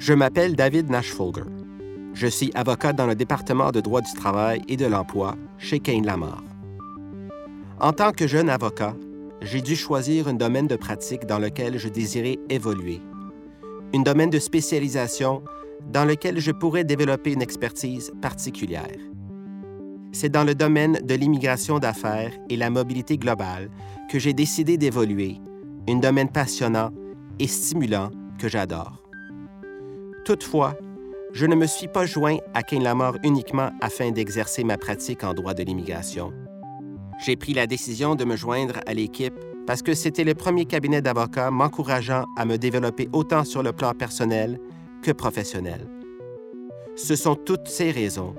[0.00, 1.44] Je m'appelle David Nashfolger.
[2.14, 6.06] Je suis avocat dans le département de droit du travail et de l'emploi chez Kane
[6.06, 6.42] Lamar.
[7.80, 8.96] En tant que jeune avocat,
[9.42, 13.02] j'ai dû choisir un domaine de pratique dans lequel je désirais évoluer,
[13.94, 15.42] un domaine de spécialisation
[15.92, 18.96] dans lequel je pourrais développer une expertise particulière.
[20.12, 23.68] C'est dans le domaine de l'immigration d'affaires et la mobilité globale
[24.10, 25.36] que j'ai décidé d'évoluer,
[25.90, 26.90] un domaine passionnant
[27.38, 29.09] et stimulant que j'adore.
[30.30, 30.76] Toutefois,
[31.32, 35.34] je ne me suis pas joint à Kane Lamar uniquement afin d'exercer ma pratique en
[35.34, 36.32] droit de l'immigration.
[37.26, 39.34] J'ai pris la décision de me joindre à l'équipe
[39.66, 43.92] parce que c'était le premier cabinet d'avocats m'encourageant à me développer autant sur le plan
[43.92, 44.60] personnel
[45.02, 45.88] que professionnel.
[46.94, 48.36] Ce sont toutes ces raisons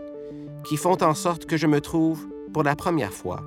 [0.63, 3.43] qui font en sorte que je me trouve, pour la première fois,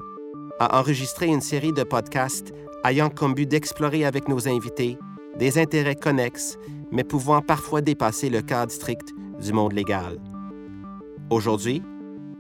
[0.61, 2.53] à enregistrer une série de podcasts
[2.85, 4.99] ayant comme but d'explorer avec nos invités
[5.39, 6.57] des intérêts connexes,
[6.91, 10.19] mais pouvant parfois dépasser le cadre strict du monde légal.
[11.31, 11.83] Aujourd'hui,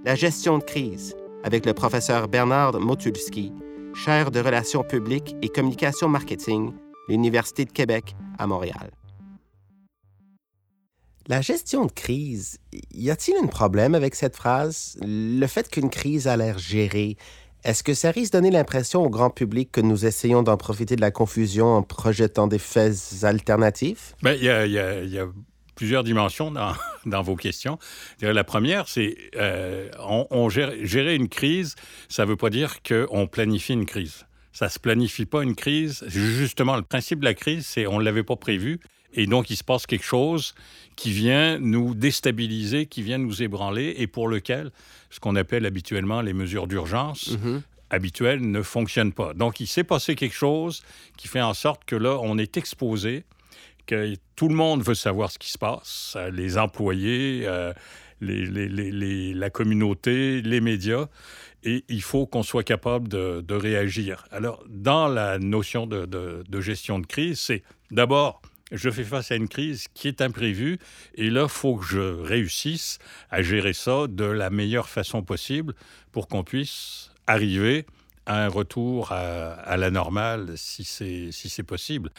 [0.04, 3.52] la gestion de crise avec le professeur Bernard Motulski,
[3.94, 6.72] chaire de relations publiques et communication marketing,
[7.08, 8.90] l'Université de Québec à Montréal.
[11.26, 12.58] La gestion de crise,
[12.92, 14.98] y a-t-il un problème avec cette phrase?
[15.00, 17.16] Le fait qu'une crise a l'air gérée,
[17.64, 20.96] est-ce que ça risque de donner l'impression au grand public que nous essayons d'en profiter
[20.96, 24.14] de la confusion en projetant des faits alternatifs?
[24.22, 25.26] Bien, il y, a, y, a,
[25.74, 27.78] plusieurs dimensions dans, vos questions.
[28.20, 31.74] La première, c'est euh, on, gérer une crise,
[32.08, 34.26] ça ne veut pas dire qu'on planifie une crise.
[34.52, 36.04] Ça ne se planifie pas une crise.
[36.06, 38.78] Justement, le principe de la crise, c'est on ne l'avait pas prévu.
[39.14, 40.54] Et donc, il se passe quelque chose
[40.96, 44.70] qui vient nous déstabiliser, qui vient nous ébranler et pour lequel
[45.10, 47.62] ce qu'on appelle habituellement les mesures d'urgence mhm.
[47.90, 49.32] habituelles ne fonctionnent pas.
[49.34, 50.82] Donc, il s'est passé quelque chose
[51.16, 53.24] qui fait en sorte que là, on est exposé,
[53.86, 57.72] que tout le monde veut savoir ce qui se passe, euh, les employés, euh,
[58.20, 61.08] la communauté, les médias
[61.64, 64.26] et il faut qu'on soit capable de, réagir.
[64.30, 68.42] Alors, dans la notion de, de gestion de crise, c'est d'abord
[68.72, 70.78] je fais face à une crise qui est imprévue
[71.14, 72.98] et là, il faut que je réussisse
[73.30, 75.74] à gérer ça de la meilleure façon possible
[76.12, 77.86] pour qu'on puisse arriver
[78.26, 82.10] à un retour à, la normale si c'est si possible.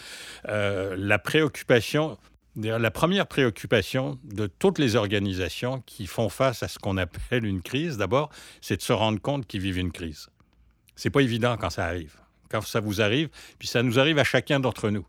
[0.47, 2.17] Euh, la préoccupation,
[2.55, 7.61] la première préoccupation de toutes les organisations qui font face à ce qu'on appelle une
[7.63, 8.29] crise, d'abord,
[8.61, 10.29] c'est de se rendre compte qu'ils vivent une crise.
[10.95, 12.16] C'est pas évident quand ça arrive.
[12.50, 15.05] Quand ça vous arrive, puis ça nous arrive à chacun d'entre nous.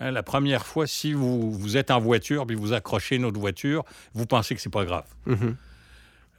[0.00, 3.84] Hein, la première fois, si vous, vous, êtes en voiture puis vous accrochez notre voiture,
[4.14, 5.06] vous pensez que c'est pas grave.
[5.26, 5.54] Mm-hmm.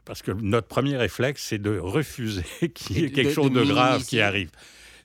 [0.04, 4.04] Parce que notre premier réflexe, c'est de refuser qu'il y ait quelque chose de, grave
[4.04, 4.50] qui arrive.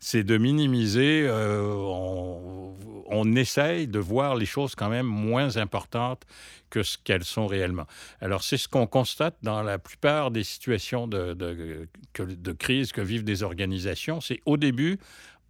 [0.00, 1.26] C'est de minimiser.
[1.28, 2.74] Euh, on,
[3.08, 6.22] on, essaye de voir les choses quand même moins importantes
[6.70, 7.86] que ce qu'elles sont réellement.
[8.20, 11.88] Alors, c'est ce qu'on constate dans la plupart des situations de, de,
[12.18, 14.20] de crise que vivent des organisations.
[14.20, 14.98] C'est au début,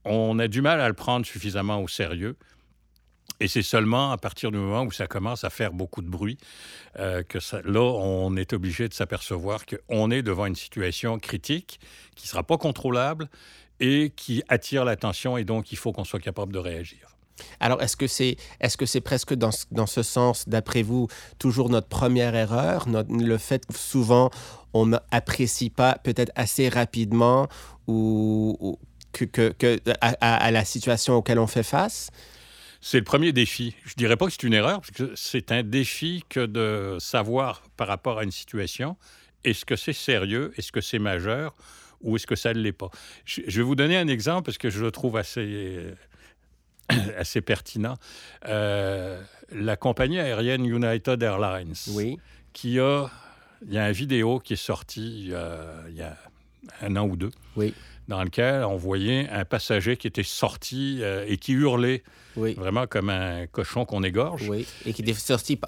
[0.04, 2.36] on a du mal à le prendre suffisamment au sérieux
[3.40, 6.38] et c'est seulement à partir du moment où ça commence à faire beaucoup de bruit
[6.98, 7.38] euh, que
[7.68, 11.80] là, on est obligé de s'apercevoir qu'on est devant une situation critique
[12.14, 13.28] qui ne sera pas contrôlable
[13.80, 17.16] et qui attire l'attention et donc il faut qu'on soit capable de réagir.
[17.60, 21.08] Alors, est-ce que c'est est-ce que c'est presque dans, dans, ce sens, d'après vous,
[21.38, 24.30] toujours notre première erreur, le fait que souvent
[24.72, 27.48] on n'apprécie pas peut-être assez rapidement
[27.86, 28.78] ou,
[29.12, 29.52] que,
[30.00, 32.10] à, la situation auquel on fait face?
[32.80, 33.74] C'est le premier défi.
[33.84, 36.96] Je ne dirais pas que c'est une erreur, parce que c'est un défi que de
[37.00, 38.96] savoir par rapport à une situation,
[39.44, 41.54] est-ce que c'est sérieux, est-ce que c'est majeur,
[42.00, 42.90] ou est-ce que ça ne l'est pas.
[43.24, 45.94] Je, vais vous donner un exemple, parce que je le trouve assez,
[47.16, 47.96] assez pertinent.
[48.46, 52.18] Euh, la compagnie aérienne United Airlines, oui.
[52.52, 53.10] qui a...
[53.66, 55.32] Il y a une vidéo qui est sortie
[55.88, 56.16] il y a
[56.82, 57.30] un an ou deux.
[57.56, 57.72] Oui
[58.08, 62.02] dans lequel on voyait un passager qui était sorti euh, et qui hurlait,
[62.36, 64.48] vraiment comme un cochon qu'on égorge.
[64.48, 65.58] Oui, et qui était sorti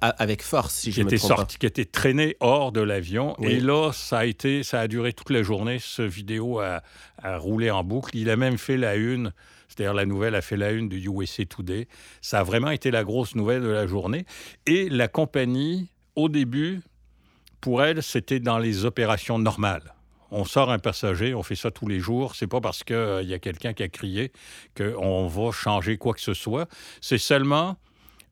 [0.00, 3.36] avec force, si je qui me était trompe sorti, Qui était traîné hors de l'avion.
[3.40, 5.78] Et là, ça a, été, ça a duré toute la journée.
[5.80, 6.82] Ce vidéo a,
[7.22, 8.16] a roulé en boucle.
[8.16, 9.32] Il a même fait la une
[9.68, 11.88] c'est-à-dire la nouvelle a fait la une du USA Today.
[12.22, 14.24] Ça a vraiment été la grosse nouvelle de la journée.
[14.64, 16.82] Et la compagnie, au début,
[17.60, 19.95] pour elle, c'était dans les opérations normales
[20.30, 22.34] on sort un passager, on fait ça tous les jours.
[22.34, 24.32] C'est pas parce qu'il euh, y a quelqu'un qui a crié
[24.76, 26.68] qu'on va changer quoi que ce soit.
[27.00, 27.76] C'est seulement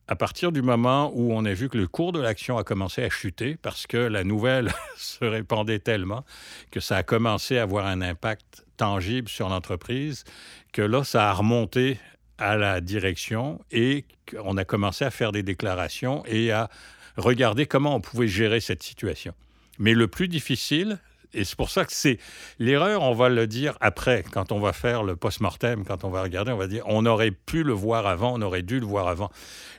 [0.06, 3.02] à partir du moment où on a vu que le cours de l'action a commencé
[3.02, 6.25] à chuter, parce que la nouvelle se répandait tellement
[6.70, 10.25] que ça a commencé à avoir un impact tangible sur l'entreprise,
[10.73, 11.99] que là, ça a remonté
[12.38, 14.05] à la direction et
[14.43, 16.69] on a commencé à faire des déclarations et à
[17.17, 19.32] regarder comment on pouvait gérer cette situation.
[19.79, 20.99] Mais le plus difficile,
[21.34, 22.19] et c'est pour ça que c'est
[22.58, 26.22] l'erreur, on va le dire après, quand on va faire le post-mortem, quand on va
[26.22, 29.08] regarder, on va dire on aurait pu le voir avant, on aurait dû le voir
[29.08, 29.31] avant.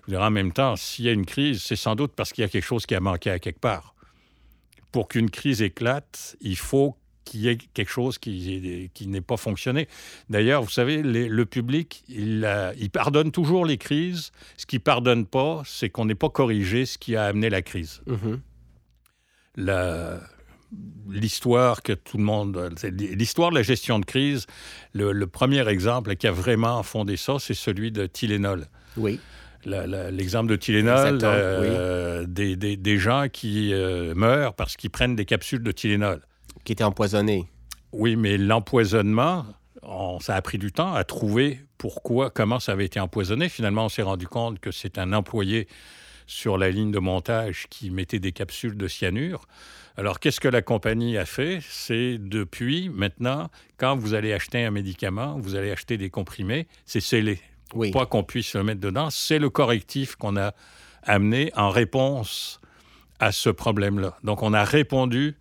[0.08, 2.46] Je en même temps, s'il y a une crise, c'est sans doute parce qu'il y
[2.46, 3.96] a quelque chose qui a manqué à quelque part.
[4.92, 9.36] Pour qu'une crise éclate, il faut qu'il y ait quelque chose qui, qui n'ait pas
[9.36, 9.88] fonctionné.
[10.30, 12.48] D'ailleurs, vous savez, le public, il,
[12.78, 14.32] il, pardonne toujours les crises.
[14.58, 18.04] Ce qu'il pardonne pas, c'est qu'on n'ait pas corrigé ce qui a amené la crise.
[18.08, 18.40] Mm-hmm.
[21.10, 22.74] L'histoire que tout le monde...
[22.92, 24.46] L'histoire de la gestion de crise,
[24.94, 28.68] le, premier exemple qui a vraiment fondé ça, c'est celui de Tylenol.
[28.98, 29.20] Oui.
[29.66, 35.26] L'exemple de Tylenol, euh, des, des, des, gens qui euh, meurent parce qu'ils prennent des
[35.26, 36.22] capsules de Tylenol
[36.66, 37.46] qui était empoisonné.
[37.92, 39.46] Oui, mais l'empoisonnement,
[40.20, 43.48] ça a pris du temps à trouver pourquoi, comment ça avait été empoisonné.
[43.50, 45.68] Finalement, on s'est rendu compte que c'est un employé
[46.28, 49.48] sur la ligne de montage qui mettait des capsules de cyanure.
[49.98, 51.60] Alors, qu'est-ce que la compagnie a fait?
[51.62, 57.00] C'est depuis maintenant, quand vous allez acheter un médicament, vous allez acheter des comprimés, c'est
[57.00, 57.40] scellé.
[57.74, 57.92] Oui.
[57.92, 60.54] Pas qu'on puisse le mettre dedans, c'est le correctif qu'on a
[61.04, 62.60] amené en réponse
[63.20, 64.18] à ce problème-là.
[64.24, 65.36] Donc, on a répondu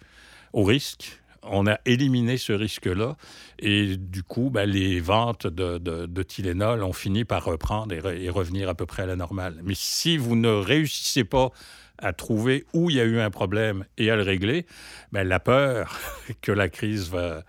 [0.53, 1.21] au risque.
[1.47, 3.17] On a éliminé ce risque-là
[3.59, 8.69] et du coup, ben, les ventes de, de, Tylenol ont fini par reprendre et, revenir
[8.69, 9.61] à peu près à la normale.
[9.63, 11.51] Mais si vous ne réussissez pas
[11.99, 14.67] à trouver où il y a eu un problème et à le régler,
[15.13, 15.99] ben, la peur
[16.41, 17.41] que la crise euh,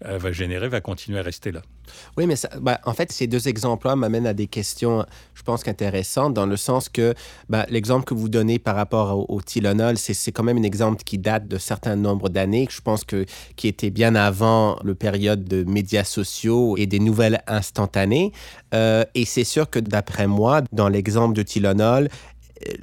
[0.00, 1.62] va générer va continuer à rester là.
[2.16, 6.34] Oui, mais ben, en fait, ces deux exemples-là m'amènent à des questions, je pense, intéressantes,
[6.34, 7.14] dans le sens que
[7.48, 11.02] ben, l'exemple que vous donnez par rapport au, au Tylenol, c'est quand même un exemple
[11.04, 13.24] qui date de certain nombre d'années, je pense que
[13.56, 18.32] qui était bien avant le période de médias sociaux et des nouvelles instantanées.
[18.74, 22.08] Euh, et c'est sûr que d'après moi, dans l'exemple de Tylenol,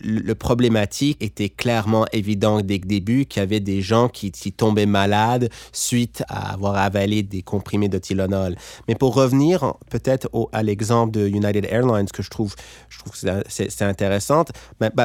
[0.03, 4.85] le problématique était clairement évident dès le début qu'il y avait des gens qui, tombaient
[4.85, 8.55] malades suite à avoir avalé des comprimés de Tylenol.
[8.87, 12.55] Mais pour revenir peut-être à l'exemple de United Airlines que je trouve,
[12.89, 14.45] je trouve que c'est intéressant,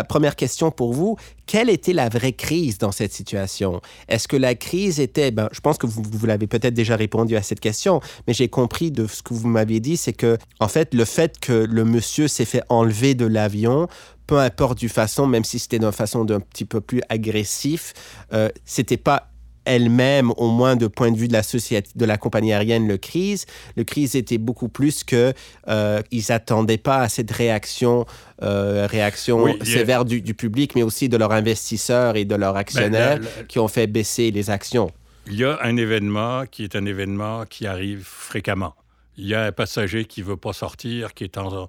[0.09, 1.17] première question pour vous,
[1.47, 3.81] quelle était la vraie crise dans cette situation?
[4.09, 7.37] Est-ce que la crise était, ben, je pense que vous, vous l'avez peut-être déjà répondu
[7.37, 10.69] à cette question, mais j'ai compris de ce que vous m'aviez dit, c'est que, en
[10.69, 13.89] fait, le fait que le monsieur s'est fait enlever de l'avion
[14.27, 17.93] peu importe du façon, même si c'était d'une façon d'un petit peu plus agressif,
[18.33, 19.31] euh, c'était pas
[19.65, 22.99] elle-même, au moins de point de vue de la société, de la compagnie aérienne, le
[22.99, 23.47] crise.
[23.77, 25.33] Le crise était beaucoup plus que
[25.69, 28.05] euh, ils attendaient pas à cette réaction,
[28.43, 33.21] euh, réaction sévère du, public, mais aussi de leurs investisseurs et de leurs ben, actionnaires
[33.49, 34.91] qui ont fait baisser les actions.
[35.27, 38.75] Il y a un événement qui est un événement qui arrive fréquemment.
[39.17, 41.69] Il y a un passager qui veut pas sortir, qui est en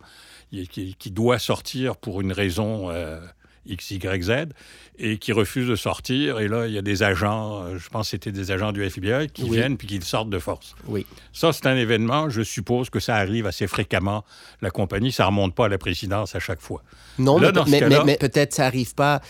[0.64, 3.20] qui, doit sortir pour une raison euh,
[3.68, 4.32] X, Y, Z,
[4.98, 6.40] et qui refuse de sortir.
[6.40, 8.84] Et là, il y a des agents, euh, je pense que c'était des agents du
[8.84, 10.76] FBI, qui viennent puis qui sortent de force.
[10.88, 11.06] Oui.
[11.34, 14.24] Ça, c'est un événement, je suppose que ça arrive assez fréquemment.
[14.62, 16.84] La compagnie, ça remonte pas à la présidence à chaque fois.
[17.18, 19.22] Non, mais, mais, peut-être ça arrive pas.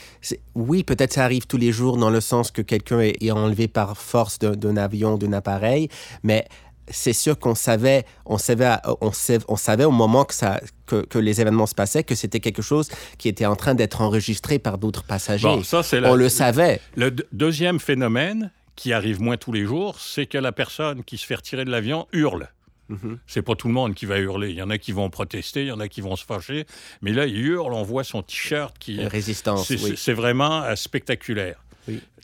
[0.55, 3.97] Oui, peut-être ça arrive tous les jours dans le sens que quelqu'un est, enlevé par
[3.97, 5.89] force d'un avion, d'un appareil,
[6.23, 6.45] mais
[6.89, 11.17] c'est sûr qu'on savait, on savait, on savait, on savait au moment que, ça, que,
[11.17, 14.77] les événements se passaient que c'était quelque chose qui était en train d'être enregistré par
[14.77, 15.63] d'autres passagers.
[15.63, 16.79] ça, on le savait.
[16.95, 21.25] Le deuxième phénomène qui arrive moins tous les jours, c'est que la personne qui se
[21.25, 22.49] fait retirer de l'avion hurle.
[22.89, 23.17] Mm-hmm.
[23.25, 24.49] C'est pas tout le monde qui va hurler.
[24.49, 26.65] Il y en a qui vont protester, il y en a qui vont se fâcher.
[27.01, 29.03] Mais là, il hurle, on voit son t-shirt qui.
[29.05, 29.71] Résistance.
[29.95, 31.63] C'est vraiment euh, spectaculaire.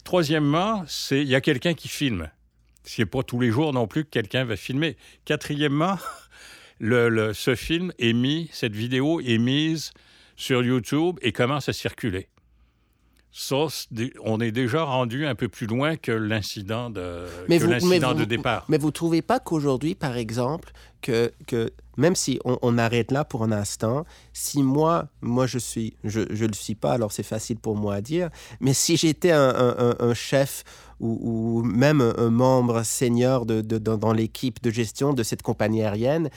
[0.03, 2.29] Troisièmement, c'est il y a quelqu'un qui filme.
[2.83, 4.97] C'est pas tous les jours non plus que quelqu'un va filmer.
[5.25, 5.97] Quatrièmement,
[6.81, 9.91] ce film est mis, cette vidéo est mise
[10.35, 12.27] sur YouTube et commence à circuler.
[13.33, 13.67] Ça,
[14.25, 18.65] on est déjà rendu un peu plus loin que l'incident de, de départ.
[18.67, 23.23] Mais vous ne trouvez pas qu'aujourd'hui, par exemple, que, que même si on, arrête là
[23.23, 27.23] pour un instant, si moi, moi je suis, je ne le suis pas, alors c'est
[27.23, 30.65] facile pour moi à dire, mais si j'étais un, un, chef
[30.99, 36.29] ou, même un membre senior de, de dans l'équipe de gestion de cette compagnie aérienne,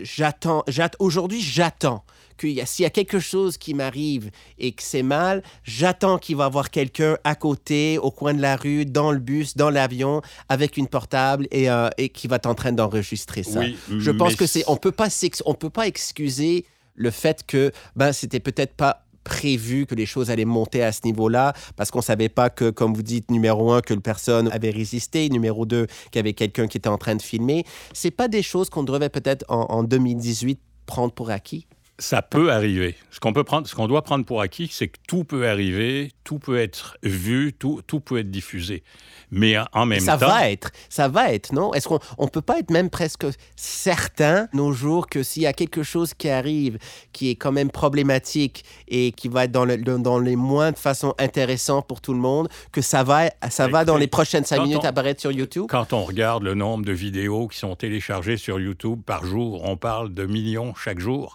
[0.00, 0.64] j'attends,
[0.98, 2.04] aujourd'hui, j'attends
[2.38, 6.44] que s'il y a quelque chose qui m'arrive et que c'est mal, j'attends qu'il va
[6.44, 10.22] y avoir quelqu'un à côté, au coin de la rue, dans le bus, dans l'avion,
[10.48, 13.60] avec une portable et, euh, et qui va être en train d'enregistrer ça.
[13.88, 15.08] Je pense que c'est, on peut pas,
[15.44, 16.64] on peut pas excuser
[16.94, 21.00] le fait que ben c'était peut-être pas prévu que les choses allaient monter à ce
[21.04, 24.70] niveau-là parce qu'on savait pas que, comme vous dites, numéro un, que le personne avait
[24.70, 27.64] résisté, numéro deux, qu'il y avait quelqu'un qui était en train de filmer.
[27.92, 31.66] C'est pas des choses qu'on devrait peut-être en, en 2018 prendre pour acquis?
[32.00, 32.94] Ça peut arriver.
[33.10, 36.12] Ce qu'on peut prendre, ce qu'on doit prendre pour acquis, c'est que tout peut arriver,
[36.22, 38.84] tout peut être vu, tout, tout peut être diffusé.
[39.32, 41.74] Mais en même ça temps, Ça va être, ça va être, non?
[41.74, 43.26] Est-ce qu'on on peut pas être même presque
[43.56, 46.78] certain nos jours que s'il y a quelque chose qui arrive,
[47.12, 50.78] qui est quand même problématique et qui va être dans, le, dans les moins de
[50.78, 54.62] façon intéressante pour tout le monde, que ça va, ça va dans les prochaines cinq
[54.62, 55.66] minutes on, apparaître sur YouTube?
[55.68, 59.76] Quand on regarde le nombre de vidéos qui sont téléchargées sur YouTube par jour, on
[59.76, 61.34] parle de millions chaque jour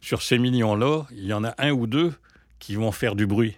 [0.00, 2.12] sur ces millions-là, il y en a un ou deux
[2.58, 3.56] qui vont faire du bruit.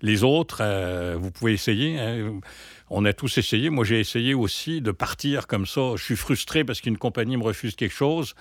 [0.00, 1.98] Les autres, euh, vous pouvez essayer.
[1.98, 2.40] Hein.
[2.90, 3.70] On a tous essayé.
[3.70, 5.92] Moi, j'ai essayé aussi de partir comme ça.
[5.96, 8.34] Je suis frustré parce qu'une compagnie me refuse quelque chose.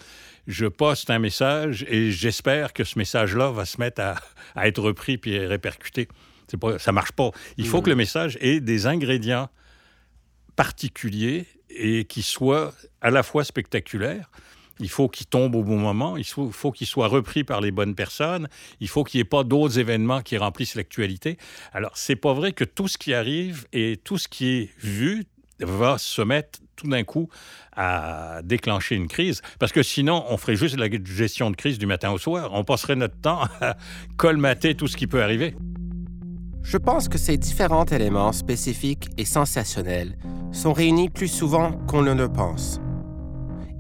[0.48, 4.16] Je poste un message et j'espère que ce message-là va se mettre à,
[4.56, 6.08] à, être repris puis répercuté.
[6.60, 7.32] Pas, ça marche pas.
[7.58, 7.84] Il faut mmh.
[7.84, 9.50] que le message ait des ingrédients
[10.56, 14.30] particuliers et qui soient à la fois spectaculaires,
[14.82, 17.96] il faut qu'il tombe au bon moment, il faut, qu'il soit repris par les bonnes
[17.96, 18.48] personnes,
[18.80, 21.38] il faut qu'il n'y ait pas d'autres événements qui remplissent l'actualité.
[21.72, 25.26] Alors, c'est pas vrai que tout ce qui arrive et tout ce qui est vu
[25.60, 27.30] va se mettre tout d'un coup
[27.74, 31.86] à déclencher une crise, parce que sinon, on ferait juste la gestion de crise du
[31.86, 32.50] matin au soir.
[32.54, 33.78] On passerait notre temps à
[34.18, 35.56] colmater tout ce qui peut arriver.
[36.64, 40.18] Je pense que ces différents éléments spécifiques et sensationnels
[40.52, 42.80] sont réunis plus souvent qu'on ne le pense.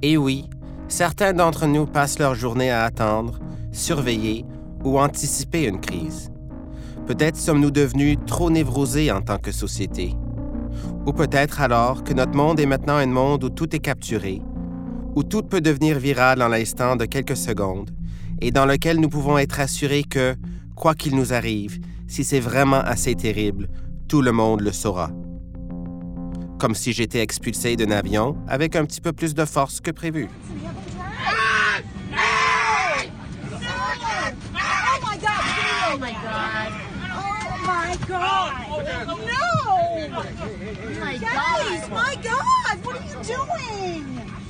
[0.01, 0.45] Et oui,
[0.91, 3.39] Certains d'entre nous passent leur journée à attendre,
[3.71, 4.45] surveiller
[4.83, 6.29] ou anticiper une crise.
[7.07, 10.13] Peut-être sommes-nous devenus trop névrosés en tant que société.
[11.05, 14.41] Ou peut-être alors que notre monde est maintenant un monde où tout est capturé,
[15.15, 17.91] où tout peut devenir viral en l'instant de quelques secondes,
[18.41, 20.35] et dans lequel nous pouvons être assurés que,
[20.75, 21.79] quoi qu'il nous arrive,
[22.09, 23.69] si c'est vraiment assez terrible,
[24.09, 25.09] tout le monde le saura.
[26.59, 30.27] Comme si j'étais expulsé d'un avion avec un petit peu plus de force que prévu.
[37.91, 38.65] my God.
[38.69, 40.19] Oh, no.
[40.99, 41.89] My God!
[41.91, 44.40] my God, what are you doing?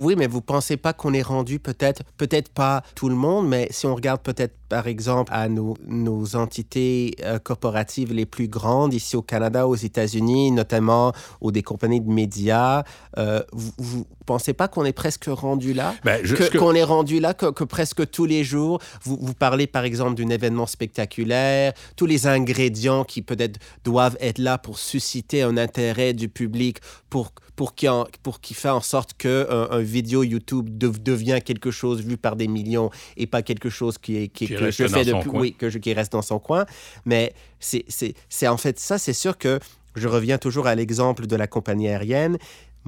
[0.00, 3.68] Oui, mais vous pensez pas qu'on est rendu peut-être, peut-être pas tout le monde, mais
[3.70, 8.92] si on regarde peut-être par exemple à nos, nos entités euh, corporatives les plus grandes
[8.92, 12.82] ici au Canada, aux États-Unis, notamment ou des compagnies de médias,
[13.16, 17.20] euh, vous, vous pensez pas qu'on est presque rendu là, ben, que, qu'on est rendu
[17.20, 21.72] là, que, que, presque tous les jours, vous, vous parlez par exemple d'un événement spectaculaire,
[21.96, 27.32] tous les ingrédients qui peut-être doivent être là pour susciter un intérêt du public, pour
[27.56, 27.88] pour qui,
[28.22, 32.36] pour qui fait en sorte que un, un vidéo YouTube devient quelque chose vu par
[32.36, 35.54] des millions et pas quelque chose qui est qui, qui que je fais depuis, oui,
[35.54, 36.66] que je, qui reste dans son coin.
[37.06, 39.58] Mais c'est en fait ça, c'est sûr que
[39.96, 42.36] je reviens toujours à l'exemple de la compagnie aérienne.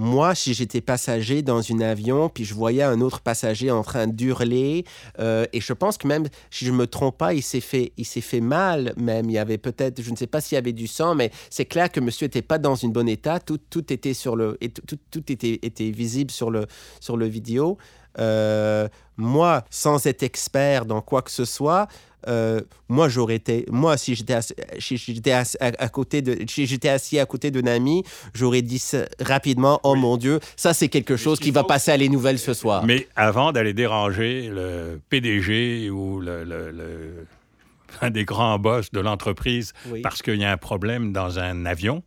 [0.01, 4.07] Moi, si j'étais passager dans un avion, puis je voyais un autre passager en train
[4.07, 4.85] d'hurler,
[5.19, 8.05] euh, et je pense que même, si je me trompe pas, il s'est fait, il
[8.05, 9.29] s'est fait mal même.
[9.29, 11.65] Il y avait peut-être, je ne sais pas s'il y avait du sang, mais c'est
[11.65, 13.41] clair que monsieur n'était pas dans un bon état.
[13.41, 16.67] Tout, tout était sur le, et tout, tout, était, était visible sur le,
[17.01, 17.77] sur le vidéo.
[18.19, 21.89] Euh, moi, sans être expert dans quoi que ce soit,
[22.27, 24.39] euh, moi, j'aurais été, moi, si j'étais
[24.79, 28.83] j'étais à, côté de, j'étais assis à côté d'un ami, j'aurais dit
[29.21, 32.55] rapidement, oh mon Dieu, ça c'est quelque chose qui va passer à les nouvelles ce
[32.55, 32.85] soir.
[32.85, 37.27] Mais avant d'aller déranger le PDG ou le,
[38.01, 39.73] un des grands boss de l'entreprise
[40.03, 42.03] parce qu'il y a un problème dans un avion,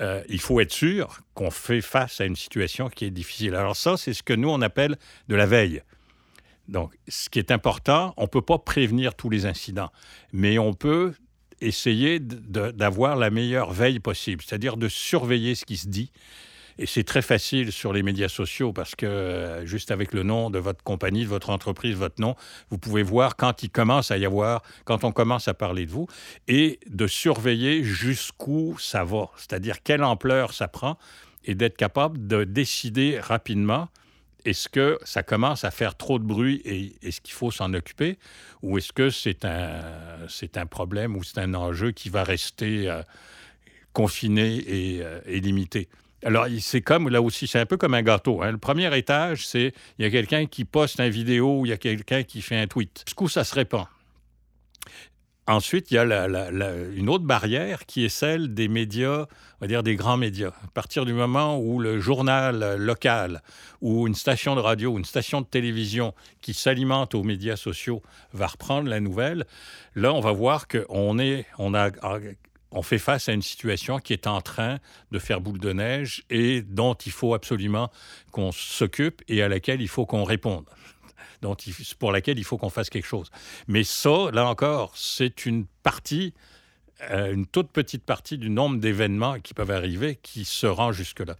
[0.00, 3.54] euh, il faut être sûr qu'on fait face à une situation qui est difficile.
[3.54, 4.96] Alors ça, c'est ce que nous, on appelle
[5.28, 5.82] de la veille.
[6.68, 9.90] Donc, ce qui est important, on ne peut pas prévenir tous les incidents,
[10.32, 11.12] mais on peut
[11.60, 16.10] essayer d'avoir la meilleure veille possible, c'est-à-dire de surveiller ce qui se dit.
[16.78, 20.50] Et c'est très facile sur les médias sociaux parce que euh, juste avec le nom
[20.50, 22.34] de votre compagnie, de votre entreprise, votre nom,
[22.70, 25.92] vous pouvez voir quand il commence à y avoir, quand on commence à parler de
[25.92, 26.08] vous,
[26.48, 30.98] et de surveiller jusqu'où ça va, c'est-à-dire quelle ampleur ça prend,
[31.44, 33.88] et d'être capable de décider rapidement
[34.44, 38.18] est-ce que ça commence à faire trop de bruit et est-ce qu'il faut s'en occuper
[38.62, 39.80] ou est-ce que c'est un,
[40.28, 43.02] c'est un problème ou c'est un enjeu qui va rester euh,
[43.92, 45.88] confiné euh, et, limité?
[46.24, 48.42] Alors, c'est comme, là aussi, c'est un peu comme un gâteau.
[48.42, 48.52] Hein.
[48.52, 51.76] Le premier étage, c'est il y a quelqu'un qui poste une vidéo il y a
[51.76, 53.04] quelqu'un qui fait un tweet.
[53.14, 53.86] coup, ça se répand.
[55.46, 56.04] Ensuite, il y a
[56.96, 60.52] une autre barrière qui est celle des médias, on va dire des grands médias.
[60.64, 63.42] À partir du moment où le journal local
[63.82, 68.02] ou une station de radio ou une station de télévision qui s'alimente aux médias sociaux
[68.32, 69.44] va reprendre la nouvelle,
[69.94, 71.90] là, on va voir qu'on est, on a,
[72.74, 74.78] on fait face à une situation qui est en train
[75.12, 77.90] de faire boule de neige et dont il faut absolument
[78.32, 80.66] qu'on s'occupe et à laquelle il faut qu'on réponde
[81.40, 81.56] dont
[81.98, 83.30] pour laquelle il faut qu'on fasse quelque chose.
[83.68, 86.32] Mais ça, là encore, c'est une partie,
[87.10, 91.36] euh, une toute petite partie du nombre d'événements qui peuvent arriver qui se rend jusque-là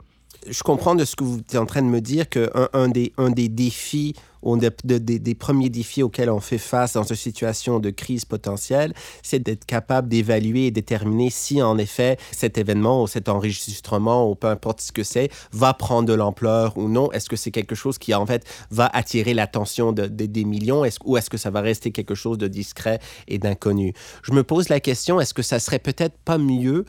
[0.47, 3.13] je comprends de ce que vous êtes en train de me dire qu'un un des,
[3.17, 4.15] un des défis,
[4.45, 9.41] ou des premiers défis auxquels on fait face dans une situation de crise potentielle, c'est
[9.41, 14.49] d'être capable d'évaluer et déterminer si en effet cet événement ou cet enregistrement ou peu
[14.49, 17.11] importe ce que c'est va prendre de l'ampleur ou non.
[17.13, 20.85] Est-ce que c'est quelque chose qui en fait va attirer l'attention de, des millions?
[21.05, 23.95] Ou est-ce que ça va rester quelque chose de discret et d'inconnu?
[24.23, 26.85] Je me pose la question, est-ce que ça serait peut-être pas mieux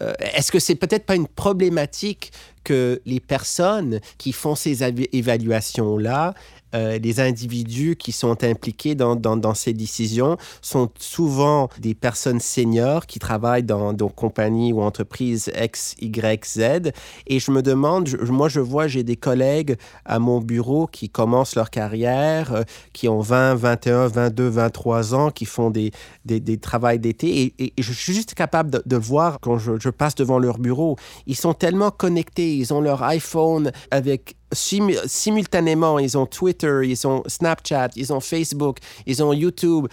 [0.00, 2.30] euh, est-ce que c'est peut-être pas une problématique
[2.62, 6.34] que les personnes qui font ces évaluations-là
[6.74, 13.06] euh, les individus qui sont impliqués dans, dans, ces décisions sont souvent des personnes seniors
[13.06, 16.92] qui travaillent dans, dans compagnies ou entreprises X, Y, Z.
[17.26, 21.56] Et je me demande, moi je vois, j'ai des collègues à mon bureau qui commencent
[21.56, 25.92] leur carrière, euh, qui ont 20, 21, 22, 23 ans, qui font des,
[26.24, 27.54] des, des travails d'été.
[27.58, 30.96] Et, je suis juste capable de, voir quand je, je passe devant leur bureau.
[31.26, 37.22] Ils sont tellement connectés, ils ont leur iPhone avec simultanément, ils ont Twitter, ils ont
[37.26, 39.88] Snapchat, ils ont Facebook, ils ont YouTube,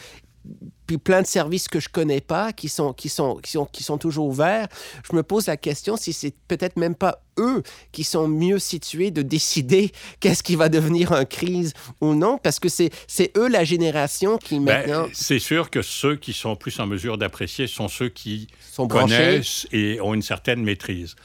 [0.88, 3.84] puis plein de services que je connais pas, qui sont, qui sont, qui sont, qui
[3.84, 4.68] sont toujours ouverts.
[5.10, 9.12] Je me pose la question si c'est peut-être même pas eux qui sont mieux situés
[9.12, 13.48] de décider qu'est-ce qui va devenir une crise ou non, parce que c'est, c'est eux
[13.48, 15.08] la génération qui ben, maintenant...
[15.14, 19.68] c'est sûr que ceux qui sont plus en mesure d'apprécier sont ceux qui sont connaissent
[19.72, 21.16] et ont une certaine maîtrise.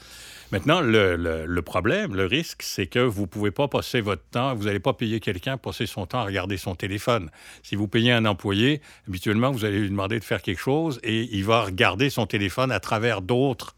[0.51, 4.65] Maintenant, le, problème, le risque, c'est que vous ne pouvez pas passer votre temps, vous
[4.65, 7.29] n'allez pas payer quelqu'un pour passer son temps à regarder son téléphone.
[7.63, 11.29] Si vous payez un employé, habituellement, vous allez lui demander de faire quelque chose et
[11.31, 13.75] il va regarder son téléphone à travers d'autres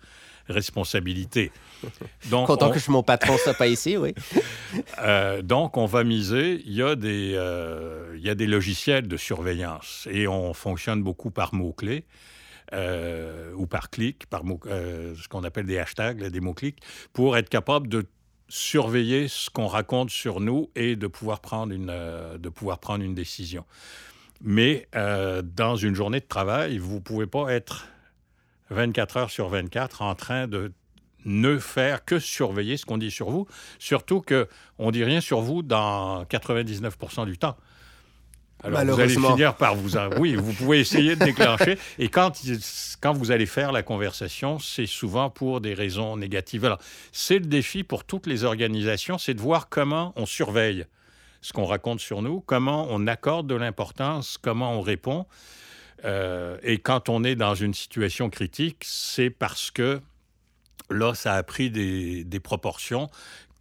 [0.47, 1.51] responsabilités.
[2.29, 4.13] Donc, Content que je mon patron soit pas ici, oui.
[4.99, 6.63] Euh, donc, on va miser.
[6.65, 11.03] Il y, a des, euh, il y a des logiciels de surveillance et on fonctionne
[11.03, 12.05] beaucoup par mots-clés.
[12.73, 16.79] Euh, ou par clic, par euh, ce qu'on appelle des hashtags, des mots-clics,
[17.13, 18.05] pour être capable de
[18.49, 23.03] surveiller ce qu'on raconte sur nous et de pouvoir prendre une, euh, de pouvoir prendre
[23.03, 23.63] une décision.
[24.41, 27.85] Mais dans une journée de travail, vous ne pouvez pas être
[28.71, 30.73] 24 heures sur 24 en train de
[31.23, 33.47] ne faire que surveiller ce qu'on dit sur vous,
[33.79, 37.55] surtout qu'on ne dit rien sur vous dans 99% du temps.
[38.63, 39.97] Alors, vous allez finir par vous...
[40.17, 41.77] Oui, vous pouvez essayer de déclencher.
[41.99, 42.31] Et quand,
[43.01, 46.63] quand vous allez faire la conversation, c'est souvent pour des raisons négatives.
[46.65, 46.79] Alors,
[47.11, 50.85] c'est le défi pour toutes les organisations, c'est de voir comment on surveille
[51.41, 55.25] ce qu'on raconte sur nous, comment on accorde de l'importance, comment on répond.
[56.05, 59.99] Euh, et quand on est dans une situation critique, c'est parce que
[60.89, 63.09] là, ça a pris des, des proportions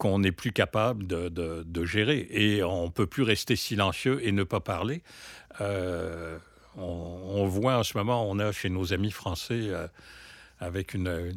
[0.02, 2.26] qu'on n'est plus capable de, gérer.
[2.30, 5.00] Et on ne peut plus rester silencieux et ne pas parler.
[5.60, 6.38] Euh,
[6.76, 9.86] on, voit en ce moment, on a chez nos amis français, euh,
[10.58, 11.32] avec une,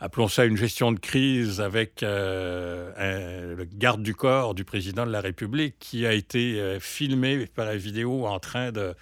[0.00, 5.10] appelons ça une gestion de crise, avec euh, le garde du corps du président de
[5.10, 8.94] la République qui a été filmé par la vidéo en train de,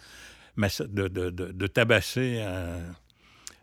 [0.57, 2.79] de, de tabasser un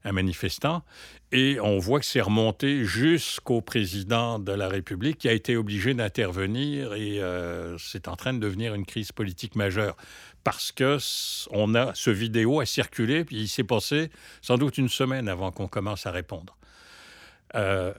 [0.03, 0.83] un manifestant.
[1.31, 5.93] Et on voit que c'est remonté jusqu'au président de la République qui a été obligé
[5.93, 9.95] d'intervenir et euh, c'est en train de devenir une crise politique majeure
[10.43, 10.97] parce que
[11.51, 14.09] on a ce vidéo a circulé puis il s'est passé
[14.41, 16.57] sans doute une semaine avant qu'on commence à répondre.
[17.55, 17.93] Euh,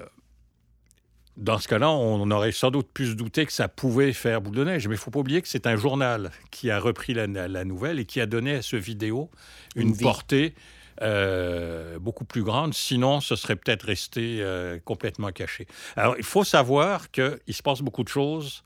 [1.37, 4.55] dans ce cas-là, on aurait sans doute pu se douter que ça pouvait faire boule
[4.55, 7.15] de neige, mais il ne faut pas oublier que c'est un journal qui a repris
[7.15, 7.27] la,
[7.65, 9.31] nouvelle et qui a donné à ce vidéo
[9.75, 10.55] une portée
[11.03, 12.75] euh, beaucoup plus grande.
[12.75, 15.67] Sinon, ce serait peut-être resté euh, complètement caché.
[15.97, 18.63] Alors, il faut savoir qu'il se passe beaucoup de choses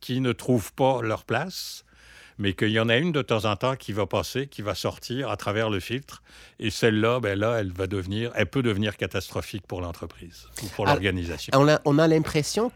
[0.00, 1.84] qui ne trouvent pas leur place,
[2.38, 4.74] mais qu'il y en a une de temps en temps qui va passer, qui va
[4.74, 6.22] sortir à travers le filtre.
[6.58, 10.86] Et celle-là, ben là, elle va devenir, elle peut devenir catastrophique pour l'entreprise ou pour
[10.86, 11.52] l'organisation.
[11.56, 12.70] On a, on a l'impression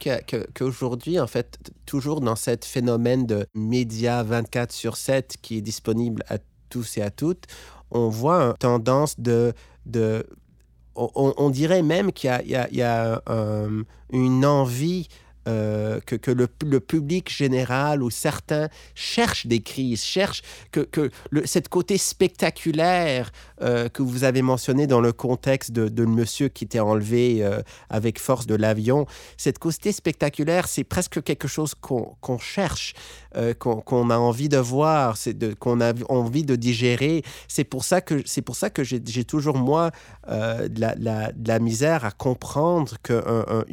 [0.55, 6.23] qu'aujourd'hui, en fait, toujours dans ce phénomène de médias 24 sur 7 qui est disponible
[6.29, 6.39] à
[6.71, 7.47] tous et à toutes,
[7.91, 9.55] on voit une tendance de...
[10.95, 13.23] on, dirait même qu'il y a,
[14.13, 15.09] une envie
[15.49, 16.47] euh, que, que le,
[16.81, 21.11] public général ou certains cherchent des crises, cherchent que, que
[21.47, 26.65] cette côté spectaculaire euh, que vous avez mentionné dans le contexte de, de monsieur qui
[26.65, 29.07] était enlevé euh, avec force de l'avion,
[29.39, 32.93] cette côté spectaculaire, c'est presque quelque chose qu'on qu cherche,
[33.37, 35.17] euh, qu'on qu a envie de voir,
[35.59, 37.23] qu'on a envie de digérer.
[37.49, 39.91] C'est pour ça que, pour ça que j'ai toujours, moi,
[40.29, 40.95] euh, de, la,
[41.33, 43.65] de, la, misère à comprendre qu'une un,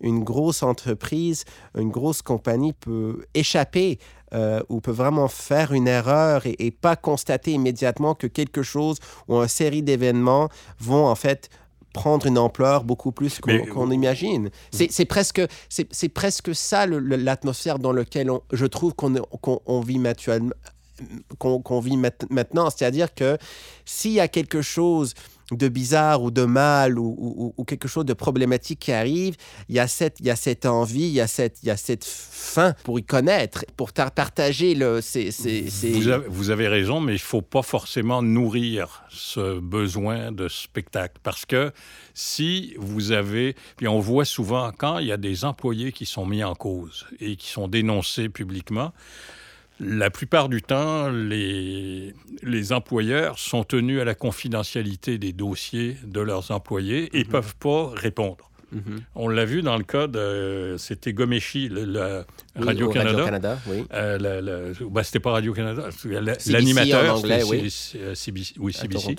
[0.00, 1.44] une, grosse entreprise entreprise,
[1.76, 3.98] une grosse compagnie peut échapper
[4.34, 8.98] euh, ou peut vraiment faire une erreur et, et, pas constater immédiatement que quelque chose
[9.28, 11.48] ou une série d'événements vont en fait
[11.94, 14.50] prendre une ampleur beaucoup plus qu'on qu imagine.
[14.70, 20.00] C'est presque, c'est presque ça l'atmosphère dans laquelle on, je trouve qu'on qu on vit
[21.38, 22.68] qu'on qu vit maintenant.
[22.68, 23.38] C'est-à-dire que
[23.86, 25.14] s'il y a quelque chose
[25.50, 29.36] de bizarre ou de mal ou, ou, ou, quelque chose de problématique qui arrive,
[29.68, 31.70] il y a cette, il y a cette envie, il y a cette, il y
[31.70, 35.00] a cette faim pour y connaître, pour partager le.
[35.00, 35.92] Ces, ces, ces...
[35.92, 41.16] Vous, avez, vous, avez, raison, mais il faut pas forcément nourrir ce besoin de spectacle
[41.22, 41.72] parce que
[42.14, 46.26] si vous avez, puis on voit souvent quand il y a des employés qui sont
[46.26, 48.92] mis en cause et qui sont dénoncés publiquement.
[49.80, 56.20] La plupart du temps, les, les, employeurs sont tenus à la confidentialité des dossiers de
[56.20, 57.28] leurs employés et ne mmh.
[57.28, 58.50] peuvent pas répondre.
[58.70, 58.78] Mmh.
[59.16, 60.76] On l'a vu dans le cas de.
[60.78, 61.98] C'était Gomeshi, oui,
[62.56, 63.10] Radio-Canada.
[63.10, 63.84] Radio-Canada, oui.
[63.92, 65.88] Euh, ben, c'était pas Radio-Canada.
[66.46, 67.70] L'animateur, oui.
[68.14, 68.54] CBC.
[68.58, 69.16] Oui, CBC.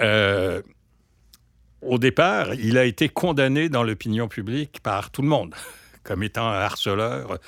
[0.00, 0.62] Euh,
[1.82, 5.54] au départ, il a été condamné dans l'opinion publique par tout le monde
[6.08, 7.38] comme étant un harceleur.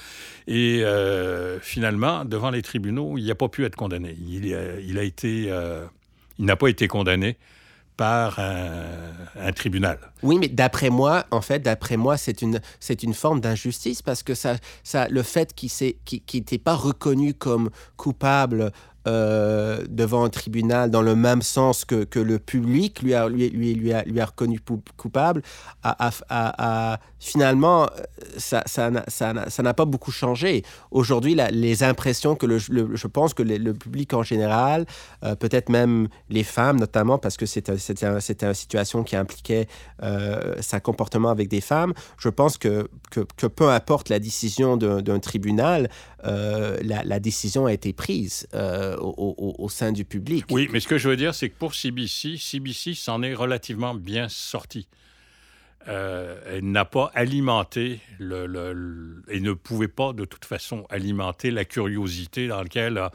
[0.46, 4.14] Et euh, finalement, devant les tribunaux, il n'a pas pu être condamné.
[4.20, 4.44] Il,
[4.86, 5.86] il a été, euh,
[6.38, 7.38] il n'a pas été condamné
[7.96, 9.98] par un, un, tribunal.
[10.22, 14.22] Oui, mais d'après moi, en fait, d'après moi, c'est une, c'est une forme d'injustice parce
[14.22, 15.70] que ça, ça, le fait qu'il
[16.34, 18.72] n'était pas reconnu comme coupable
[19.08, 23.48] euh, devant un tribunal dans le même sens que, que le public lui a, lui,
[23.50, 24.60] lui, lui, a, lui a reconnu
[24.96, 25.42] coupable,
[25.82, 27.88] a, a, finalement,
[28.36, 28.58] ça
[28.90, 30.64] n'a ça, ça, ça pas beaucoup changé.
[30.90, 34.86] Aujourd'hui, les impressions que le, je pense que le, public en général,
[35.24, 39.66] euh, peut-être même les femmes notamment, parce que c'était une situation qui impliquait
[40.02, 45.18] euh, sa comportement avec des femmes, je pense que, que, peu importe la décision d'un
[45.18, 45.88] tribunal,
[46.24, 48.46] euh, la, décision a été prise.
[48.54, 50.46] Euh, au, au, sein du public.
[50.50, 53.94] Oui, mais ce que je veux dire, c'est que pour CBC, CBC s'en est relativement
[53.94, 54.88] bien sorti.
[55.88, 61.64] Euh, elle n'a pas alimenté le, et ne pouvait pas de toute façon alimenter la
[61.64, 63.08] curiosité dans laquelle euh,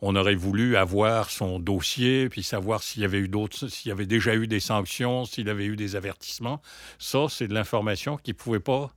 [0.00, 3.92] on aurait voulu avoir son dossier puis savoir s'il y avait eu d'autres s'il y
[3.92, 6.62] avait déjà eu des sanctions s'il avait eu des avertissements
[7.00, 8.94] ça c'est de l'information qui pouvait pas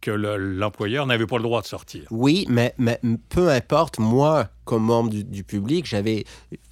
[0.00, 2.04] que l'employeur n'avait pas le droit de sortir.
[2.10, 6.24] Oui, mais, mais peu importe, moi, comme membre du, public, j'avais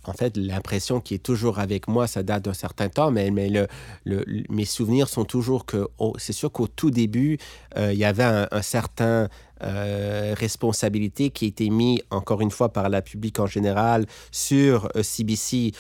[0.05, 3.49] en fait l'impression qui est toujours avec moi, ça date d'un certain temps, mais, mais
[3.49, 3.67] le,
[4.05, 7.39] le, mes souvenirs sont toujours que c'est sûr qu'au tout début,
[7.77, 9.29] euh, il y avait un, un certain
[9.63, 14.89] euh, responsabilité qui a été mis encore une fois par la public en général sur
[14.97, 15.73] euh, CBC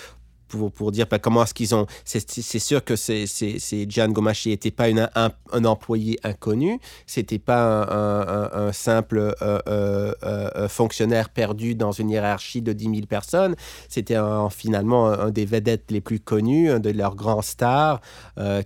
[0.55, 1.87] pour, pour dire ben, comment est-ce qu'ils ont.
[2.05, 8.67] C'est sûr que c'est Gian Gomachi n'était pas un, un, employé inconnu, c'était pas un,
[8.69, 13.55] un, simple euh, euh, euh, fonctionnaire perdu dans une hiérarchie de 10 000 personnes.
[13.88, 14.17] C'était
[14.51, 18.01] finalement un, des vedettes les plus connus, un de leurs grands stars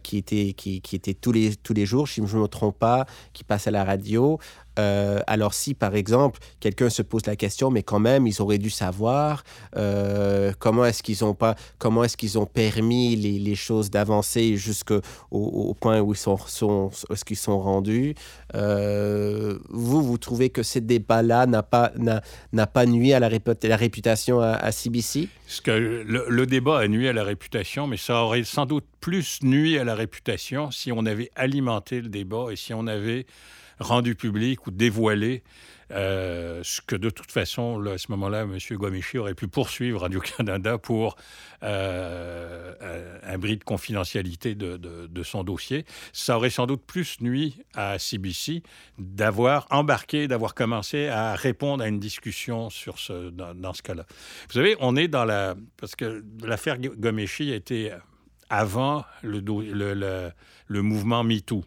[0.02, 2.78] qui était, qui, qui était tous, les, tous les jours, si je ne me trompe
[2.78, 4.38] pas, qui passe à la radio.
[4.78, 8.58] Euh, alors si, par exemple, quelqu'un se pose la question, mais quand même, ils auraient
[8.58, 9.42] dû savoir
[9.76, 11.34] euh, comment est-ce qu'ils ont
[12.04, 17.36] est-ce ont permis les, choses d'avancer jusqu'au au point où ils sont, sont ce qu'ils
[17.36, 18.14] sont rendus.
[18.54, 23.76] Euh, vous, vous trouvez que ce débat-là n'a pas, n'a pas nuit à la, la
[23.76, 25.28] réputation à, CBC?
[25.46, 28.84] Ce que le, le débat a nuit à la réputation, mais ça aurait sans doute
[29.00, 33.26] plus nuit à la réputation si on avait alimenté le débat et si on avait
[33.78, 35.42] rendu public ou dévoilé
[35.90, 38.58] euh, ce que de toute façon, à ce moment-là, M.
[38.72, 41.16] Gomichi aurait pu poursuivre Radio-Canada pour
[41.62, 42.74] euh,
[43.22, 45.84] un bris de confidentialité de, de, son dossier.
[46.12, 48.62] Ça aurait sans doute plus nuit à CBC
[48.98, 54.04] d'avoir embarqué, d'avoir commencé à répondre à une discussion sur ce, dans, ce cas-là.
[54.48, 55.54] Vous savez, on est dans la...
[55.78, 57.92] Parce que l'affaire Gomeshi été
[58.50, 60.30] avant le, le, le,
[60.66, 61.64] le mouvement MeToo.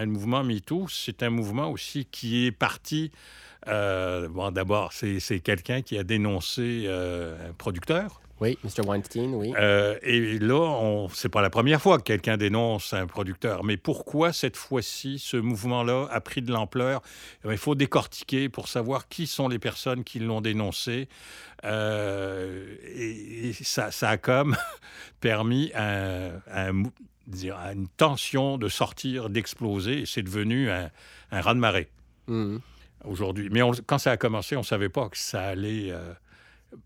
[0.00, 3.10] Le mouvement MeToo, c'est un mouvement aussi qui est parti.
[3.68, 8.86] Euh, d'abord, c'est quelqu'un qui a dénoncé euh, un producteur Oui, Mr.
[8.86, 9.54] Weinstein, oui.
[9.58, 13.64] Euh, et là, c'est pas la première fois que quelqu'un dénonce un producteur.
[13.64, 17.00] Mais pourquoi cette fois-ci, ce mouvement-là a pris de l'ampleur?
[17.44, 21.08] Eh Il faut décortiquer pour savoir qui sont les personnes qui l'ont dénoncé.
[21.64, 24.54] Euh, et, ça, ça, a comme
[25.20, 26.90] permis une
[27.96, 30.00] tension de sortir, d'exploser.
[30.00, 30.90] Et c'est devenu un,
[31.30, 31.88] un raz-de-marée.
[32.26, 32.58] Mmh.
[33.04, 33.48] Aujourd'hui.
[33.50, 36.12] Mais quand ça a commencé, on ne savait pas que ça allait euh,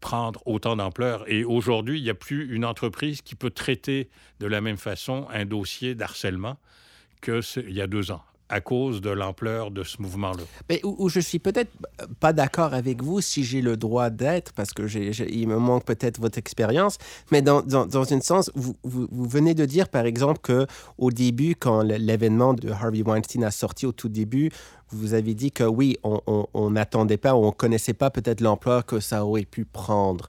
[0.00, 1.24] prendre autant d'ampleur.
[1.30, 5.26] Et aujourd'hui, il n'y a plus une entreprise qui peut traiter de la même façon
[5.30, 6.56] un dossier d'harcèlement
[7.20, 10.42] qu'il y a deux ans à cause de l'ampleur de ce mouvement-là.
[10.68, 11.70] Mais où, je suis peut-être
[12.18, 14.82] pas d'accord avec vous si j'ai le droit d'être, parce que
[15.30, 16.98] il me manque peut-être votre expérience,
[17.30, 20.66] mais dans, dans, dans un sens, vous, vous, venez de dire, par exemple, que
[20.98, 24.50] au début, quand l'événement de Harvey Weinstein a sorti au tout début,
[24.90, 29.24] vous avez dit que oui, on n'attendait pas, on connaissait pas peut-être l'ampleur que ça
[29.24, 30.28] aurait pu prendre.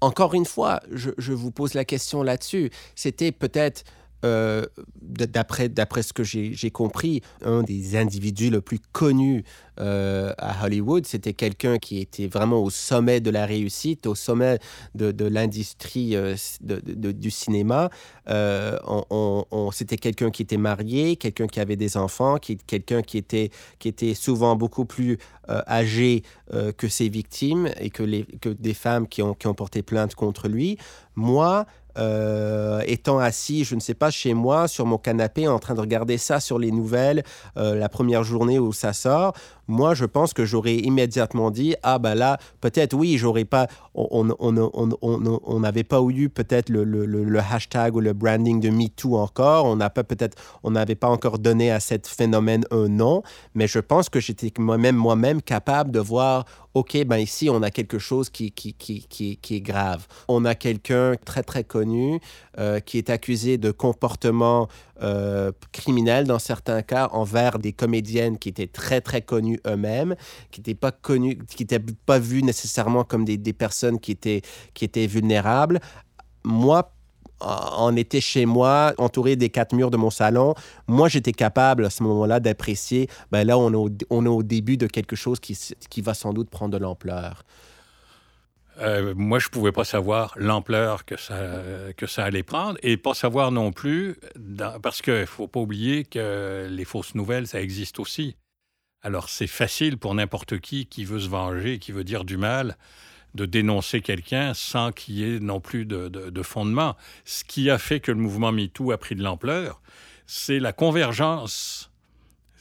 [0.00, 2.70] Encore une fois, je, je vous pose la question là-dessus.
[2.94, 3.84] C'était peut-être
[4.24, 4.66] euh,
[5.00, 9.44] d'après, d'après ce que j'ai compris, un des individus le plus connus
[9.78, 14.58] euh, à Hollywood, c'était quelqu'un qui était vraiment au sommet de la réussite, au sommet
[14.96, 17.90] de, de l'industrie euh, de, du cinéma.
[18.26, 23.50] on, c'était quelqu'un qui était marié, quelqu'un qui avait des enfants, qui, quelqu'un qui était,
[23.78, 26.24] qui était souvent beaucoup plus âgé
[26.76, 30.14] que ses victimes et que, les, que des femmes qui ont, qui ont porté plainte
[30.14, 30.76] contre lui.
[31.14, 31.66] Moi,
[31.98, 35.80] euh, étant assis, je ne sais pas, chez moi, sur mon canapé, en train de
[35.80, 37.24] regarder ça sur les nouvelles,
[37.56, 39.34] euh, la première journée où ça sort,
[39.68, 43.66] moi, je pense que j'aurais immédiatement dit Ah, ben là, peut-être, oui, j'aurais pas.
[43.94, 49.66] On n'avait pas eu peut-être le, hashtag ou le branding de MeToo encore.
[49.66, 50.38] On n'a pas peut-être.
[50.62, 53.22] On n'avait pas encore donné à cet phénomène un nom.
[53.54, 57.70] Mais je pense que j'étais moi-même moi-même capable de voir OK, ben ici, on a
[57.70, 60.06] quelque chose qui est grave.
[60.28, 61.87] On a quelqu'un très, très connu
[62.58, 64.68] euh, qui est accusé de comportement
[65.02, 70.16] euh, criminel dans certains cas envers des comédiennes qui étaient très très connues eux-mêmes,
[70.50, 75.80] qui n'étaient pas connues, qui n'étaient pas vues nécessairement comme des, personnes qui étaient, vulnérables.
[76.44, 76.92] Moi,
[77.40, 80.54] on était chez moi, entouré des quatre murs de mon salon.
[80.88, 85.14] Moi, j'étais capable à ce moment-là d'apprécier, ben là, on est, au, début de quelque
[85.14, 87.44] chose qui va sans doute prendre de l'ampleur.
[88.78, 93.50] Euh, moi, je ne pouvais pas savoir l'ampleur que ça, allait prendre et pas savoir
[93.50, 94.16] non plus,
[94.82, 98.36] parce qu'il ne faut pas oublier que les fausses nouvelles, ça existe aussi.
[99.02, 102.76] Alors, c'est facile pour n'importe qui qui veut se venger, qui veut dire du mal,
[103.34, 106.96] de dénoncer quelqu'un sans qu'il y ait non plus de, fondement.
[107.24, 109.80] Ce qui a fait que le mouvement MeToo a pris de l'ampleur,
[110.26, 111.90] c'est la convergence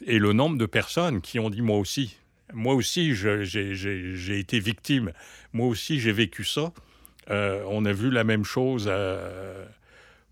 [0.05, 2.17] et le nombre de personnes qui ont dit moi aussi,
[2.53, 5.11] moi aussi, j'ai été victime.
[5.53, 6.71] Moi aussi, j'ai vécu ça.
[7.29, 9.65] Euh, on a vu la même chose euh,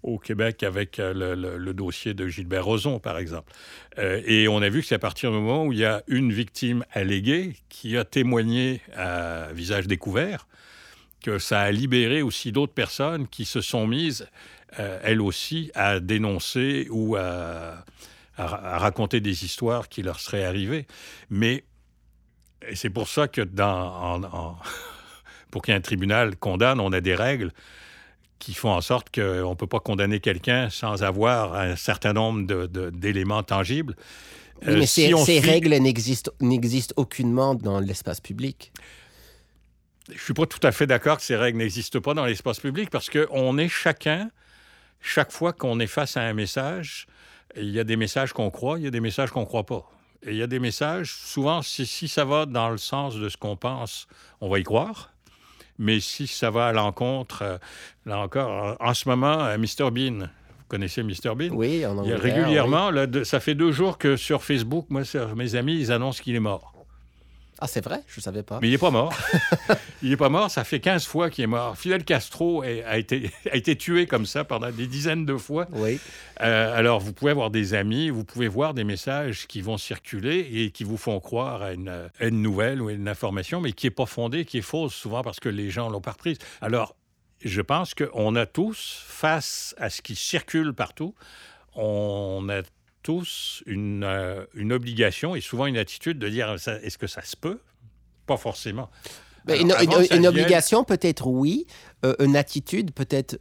[0.02, 3.52] au Québec avec euh, le, dossier de Gilbert Rozon, par exemple.
[3.98, 6.32] et on a vu que c'est à partir du moment où il y a une
[6.32, 10.48] victime alléguée qui a témoigné à visage découvert
[11.22, 14.28] que ça a libéré aussi d'autres personnes qui se sont mises,
[14.78, 17.84] elles aussi, à dénoncer ou à,
[18.38, 20.86] à, raconter des histoires qui leur seraient arrivées.
[21.32, 21.64] Mais
[22.68, 24.22] et c'est pour ça que dans,
[25.52, 27.52] pour qu'un tribunal condamne, on a des règles
[28.40, 32.68] qui font en sorte qu'on ne peut pas condamner quelqu'un sans avoir un certain nombre
[32.92, 33.96] d'éléments tangibles.
[34.62, 38.72] Oui, mais euh, ces, règles n'existent aucunement dans l'espace public.
[40.08, 42.60] Je ne suis pas tout à fait d'accord que ces règles n'existent pas dans l'espace
[42.60, 44.30] public parce qu'on est chacun,
[45.02, 47.08] chaque fois qu'on est face à un message,
[47.56, 49.66] il y a des messages qu'on croit, il y a des messages qu'on ne croit
[49.66, 49.90] pas.
[50.26, 53.30] Et il y a des messages, souvent, si, si ça va dans le sens de
[53.30, 54.08] ce qu'on pense,
[54.42, 55.12] on va y croire.
[55.78, 57.58] Mais si ça va à l'encontre, euh,
[58.06, 59.92] là encore, en, ce moment, euh, Mr.
[59.92, 61.36] Bean, vous connaissez Mr.
[61.36, 61.50] Bean?
[61.52, 62.92] Oui, en Il y a régulièrement,
[63.24, 65.04] ça fait deux jours que sur Facebook, moi,
[65.36, 66.75] mes amis, ils annoncent qu'il est mort.
[67.60, 68.04] Ah, c'est vrai?
[68.08, 68.60] Je ne savais pas.
[68.62, 69.14] Mais il n'est pas mort.
[70.04, 70.52] il n'est pas mort.
[70.52, 71.78] Ça fait 15 fois qu'il est mort.
[71.78, 75.68] Fidel Castro a été, a été tué comme ça pendant des dizaines de fois.
[75.72, 76.00] Oui.
[76.42, 80.48] Euh, alors, vous pouvez avoir des amis, vous pouvez voir des messages qui vont circuler
[80.52, 83.92] et qui vous font croire à une, une nouvelle ou une information, mais qui n'est
[83.92, 86.38] pas fondée, qui est fausse, souvent parce que les gens l'ont pas reprise.
[86.62, 86.96] Alors,
[87.44, 91.16] je pense qu'on a tous, face à ce qui circule partout,
[91.76, 92.62] on a
[93.06, 97.38] tous une, euh, une, obligation et souvent une attitude de dire est-ce que ça se
[97.38, 97.60] peut?
[98.26, 98.90] Pas forcément.
[99.46, 101.68] Ben, une, obligation, peut-être oui.
[102.04, 103.40] Euh, une attitude, peut-être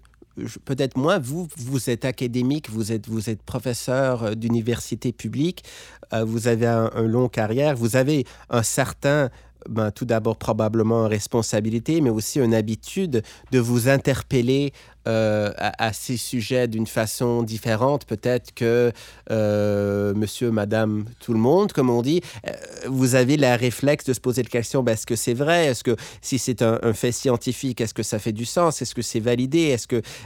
[0.67, 1.19] peut-être moins.
[1.19, 5.65] Vous, vous êtes académique, vous êtes, vous êtes professeur euh, d'université publique,
[6.13, 9.31] vous avez un, long carrière, vous avez un certain
[9.69, 14.73] ben, tout d'abord probablement responsabilité, mais aussi une habitude de vous interpeller
[15.07, 18.05] euh, à, ces sujets d'une façon différente.
[18.07, 18.93] Peut-être que
[19.31, 22.53] euh, monsieur, madame, tout le monde, comme on dit, euh,
[22.89, 25.67] vous avez la réflexe de se poser la question, ben, est-ce que c'est vrai?
[25.67, 28.81] Est-ce que si c'est un, fait scientifique, est-ce que ça fait du sens?
[28.81, 29.77] Est-ce que c'est validé?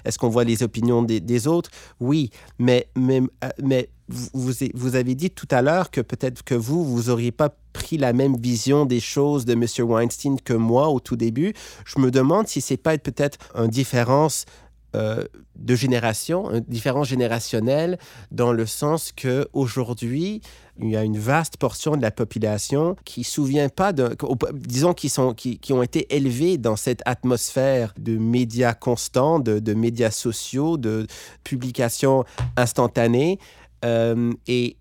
[0.05, 1.71] Est-ce qu'on voit les opinions des, des autres?
[2.01, 3.21] Oui, mais, mais,
[3.63, 7.55] mais vous, vous, avez dit tout à l'heure que peut-être que vous, vous n'auriez pas
[7.73, 9.65] pris la même vision des choses de M.
[9.79, 11.53] Weinstein que moi au tout début.
[11.85, 14.47] Je me demande si c'est pas peut-être une différence
[14.97, 15.25] euh,
[15.57, 17.99] de génération, une différence générationnelle,
[18.31, 20.41] dans le sens que aujourd'hui,
[20.79, 24.17] il y a une vaste portion de la population qui ne souvient pas de,
[24.53, 29.59] disons, qui, sont, qui, qui, ont été élevés dans cette atmosphère de médias constants, de,
[29.59, 31.07] de médias sociaux, de
[31.45, 32.25] publications
[32.57, 33.39] instantanées.
[33.85, 34.77] Euh, et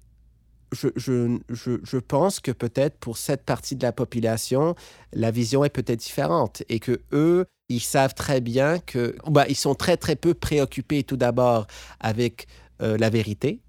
[0.72, 4.76] je, je, je, je, pense que peut-être pour cette partie de la population,
[5.13, 9.56] la vision est peut-être différente et que eux, ils savent très bien que, bah, ils
[9.56, 11.67] sont très très peu préoccupés tout d'abord
[11.99, 12.47] avec
[12.82, 13.60] euh, la vérité.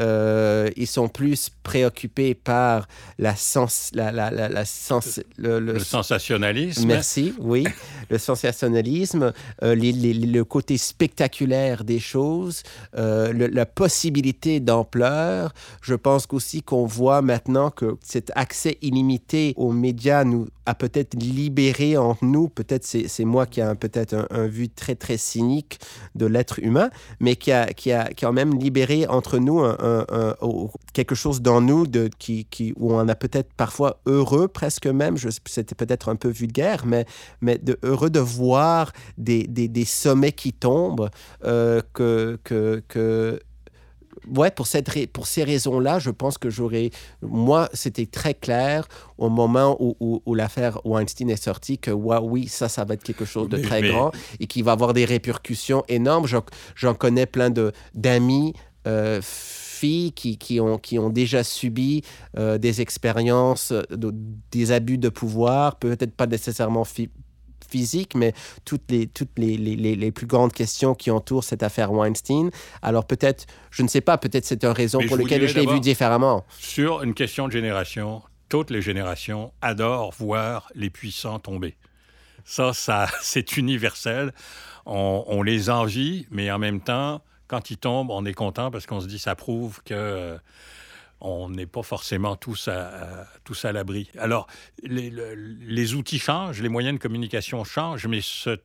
[0.00, 6.86] Euh, ils sont plus préoccupés par la sens, la, la, la, sens, le, sensationnalisme.
[6.86, 7.64] Merci, oui,
[8.10, 12.64] le sensationnalisme, euh, le côté spectaculaire des choses,
[12.96, 15.54] euh, la possibilité d'ampleur.
[15.80, 21.14] Je pense aussi qu'on voit maintenant que cet accès illimité aux médias nous a peut-être
[21.14, 25.78] libéré en nous, peut-être c'est moi qui a peut-être un, un, vue très très cynique
[26.14, 29.76] de l'être humain, mais qui a, qui a quand même libéré entre nous un,
[30.92, 35.16] quelque chose dans nous de, qui, qui, où on a peut-être parfois heureux presque même,
[35.46, 37.06] c'était peut-être un peu vulgaire, mais,
[37.40, 41.10] mais de, heureux de voir des, des, des sommets qui tombent,
[41.44, 43.40] euh, que, que, que
[44.34, 46.90] ouais, pour, cette, pour ces raisons-là, je pense que j'aurais.
[47.22, 48.86] Moi, c'était très clair
[49.18, 53.24] au moment où, où, l'affaire Weinstein est sortie que oui, ça, ça va être quelque
[53.24, 56.26] chose de très grand et qui va avoir des répercussions énormes.
[56.74, 57.52] J'en connais plein
[57.94, 58.54] d'amis.
[58.86, 59.20] Euh,
[59.84, 62.02] filles qui, qui, ont, qui ont déjà subi
[62.38, 63.72] euh, des expériences,
[64.50, 66.86] des abus de pouvoir, peut-être pas nécessairement
[67.68, 68.32] physiques, mais
[68.64, 72.50] toutes, les, toutes les, les, les, plus grandes questions qui entourent cette affaire Weinstein.
[72.80, 75.80] Alors peut-être, je ne sais pas, peut-être c'est une raison pour laquelle je l'ai vu
[75.80, 76.44] différemment.
[76.58, 81.76] Sur une question de génération, toutes les générations adorent voir les puissants tomber.
[82.46, 84.32] Ça, ça c'est universel.
[84.86, 87.22] On, on les envie, mais en même temps,
[87.54, 90.38] quand il tombe, on est content parce qu'on se dit ça prouve que euh,
[91.20, 94.10] on n'est pas forcément tous à, tous à l'abri.
[94.18, 94.48] Alors,
[94.82, 98.58] les, outils changent, les moyens de communication changent, mais ce,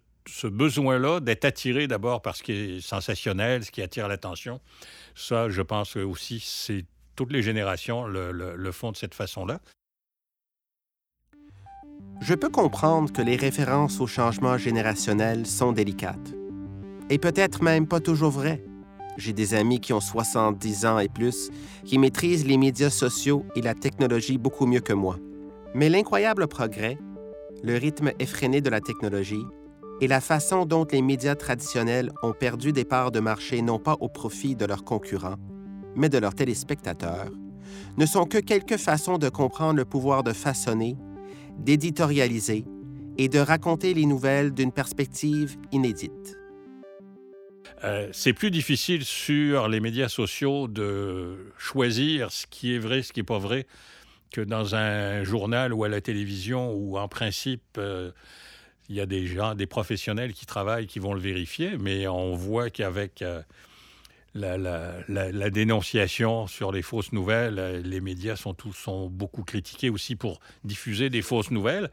[0.44, 4.60] besoin-là d'être attiré d'abord par ce qui est sensationnel, ce qui attire l'attention,
[5.14, 9.60] ça, je pense aussi, c'est toutes les générations le, le font de cette façon-là.
[12.22, 16.34] Je peux comprendre que les références au changement générationnel sont délicates.
[17.12, 18.64] Et peut-être même pas toujours vraies.
[19.20, 21.52] J'ai des amis qui ont 70 ans et plus,
[21.84, 25.18] qui maîtrisent les médias sociaux et la technologie beaucoup mieux que moi.
[25.76, 26.98] Mais l'incroyable progrès,
[27.62, 29.44] le rythme effréné de la technologie
[30.00, 33.98] et la façon dont les médias traditionnels ont perdu des parts de marché non pas
[34.00, 35.36] au profit de leurs concurrents,
[35.98, 37.30] mais de leurs téléspectateurs,
[37.98, 40.96] ne sont que quelques façons de comprendre le pouvoir de façonner,
[41.58, 42.64] d'éditorialiser
[43.18, 46.39] et de raconter les nouvelles d'une perspective inédite.
[47.84, 53.14] Euh, c'est plus difficile sur les médias sociaux de choisir ce qui est vrai, ce
[53.14, 53.68] qui n'est pas vrai,
[54.32, 58.12] que dans un journal ou à la télévision où, en principe, euh,
[58.90, 62.36] il y a des gens, des professionnels qui travaillent, qui vont le vérifier, mais on
[62.36, 63.42] voit qu'avec euh,
[64.36, 70.40] la, dénonciation sur les fausses nouvelles, les médias sont, tous, sont beaucoup critiqués aussi pour
[70.64, 71.90] diffuser des fausses nouvelles.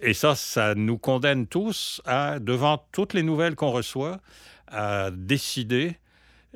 [0.00, 4.20] Et ça, ça nous condamne tous à, devant toutes les nouvelles qu'on reçoit,
[4.72, 5.96] à décider,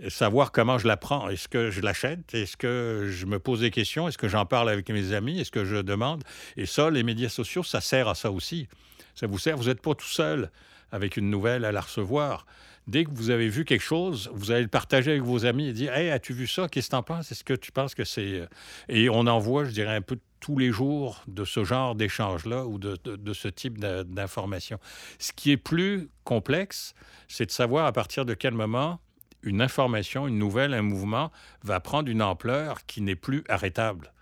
[0.08, 1.28] savoir comment je la prends.
[1.28, 2.34] Est-ce que je l'achète?
[2.34, 4.08] Est-ce que je me pose des questions?
[4.08, 5.40] Est-ce que j'en parle avec mes amis?
[5.40, 6.24] Est-ce que je demande?
[6.56, 8.68] Et ça, les médias sociaux, ça sert à ça aussi.
[9.14, 9.56] Ça vous sert.
[9.56, 10.50] Vous n'êtes pas tout seul
[10.92, 12.46] avec une nouvelle à la recevoir.
[12.86, 15.72] Dès que vous avez vu quelque chose, vous allez le partager avec vos amis et
[15.72, 16.68] dire Hey, as-tu vu ça?
[16.68, 17.32] Qu'est-ce que tu en penses?
[17.32, 18.40] Est-ce que tu penses que c'est.
[18.40, 18.46] Euh,
[18.88, 22.66] et on en voit, je dirais, un peu tous les jours de ce genre d'échange-là
[22.66, 24.78] ou de, de, ce type d'information.
[25.18, 26.94] Ce qui est plus complexe,
[27.28, 29.00] c'est de savoir à partir de quel moment
[29.42, 31.30] une information, une nouvelle, un mouvement
[31.62, 34.12] va prendre une ampleur qui n'est plus arrêtable.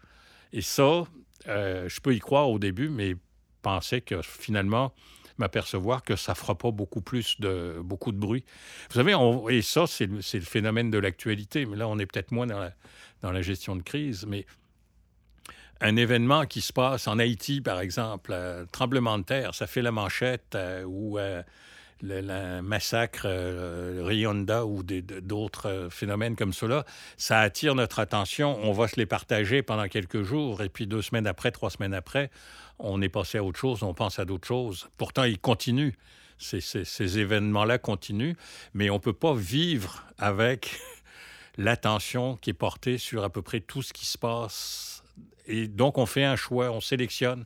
[0.52, 1.04] Et ça,
[1.48, 3.16] euh, je peux y croire au début, mais
[3.62, 4.92] penser que finalement,
[5.38, 8.44] m'apercevoir que ça fera pas beaucoup plus de beaucoup de bruit.
[8.90, 9.16] Vous savez,
[9.50, 12.60] et ça, c'est le, le, phénomène de l'actualité, mais là, on est peut-être moins dans
[12.60, 12.72] la,
[13.22, 14.46] dans la gestion de crise, mais
[15.80, 19.82] un événement qui se passe en Haïti, par exemple, un tremblement de terre, ça fait
[19.82, 20.56] la manchette,
[20.86, 21.18] ou
[22.04, 26.84] le, massacre euh, Rionda ou d'autres euh, phénomènes comme cela,
[27.16, 28.58] ça attire notre attention.
[28.62, 31.94] On va se les partager pendant quelques jours et puis deux semaines après, trois semaines
[31.94, 32.30] après,
[32.78, 34.88] on est passé à autre chose, on pense à d'autres choses.
[34.96, 35.94] Pourtant, ils continuent.
[36.36, 38.34] Ces, ces événements-là continuent,
[38.74, 40.80] mais on ne peut pas vivre avec
[41.56, 44.93] l'attention qui est portée sur à peu près tout ce qui se passe.
[45.46, 47.44] Et donc, on fait un choix, on sélectionne.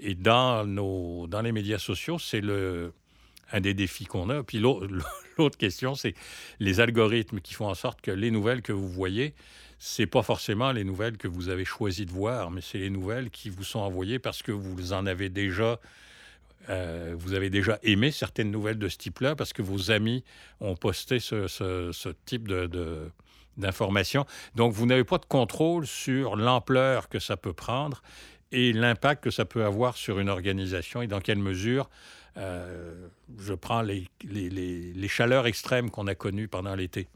[0.00, 2.92] Et dans, nos, dans les médias sociaux, c'est le,
[3.52, 4.42] un des défis qu'on a.
[4.42, 4.58] Puis
[5.38, 6.14] l'autre question, c'est
[6.60, 9.34] les algorithmes qui font en sorte que les nouvelles que vous voyez,
[9.78, 13.30] c'est pas forcément les nouvelles que vous avez choisi de voir, mais c'est les nouvelles
[13.30, 15.78] qui vous sont envoyées parce que vous en avez déjà
[16.70, 20.24] euh, vous avez déjà aimé certaines nouvelles de ce type-là parce que vos amis
[20.60, 23.10] ont posté ce, type de,
[23.56, 24.26] d'informations.
[24.54, 28.02] Donc, vous n'avez pas de contrôle sur l'ampleur que ça peut prendre
[28.52, 31.88] et l'impact que ça peut avoir sur une organisation et dans quelle mesure
[32.36, 37.08] euh, je prends les, les, chaleurs extrêmes qu'on a connues pendant l'été.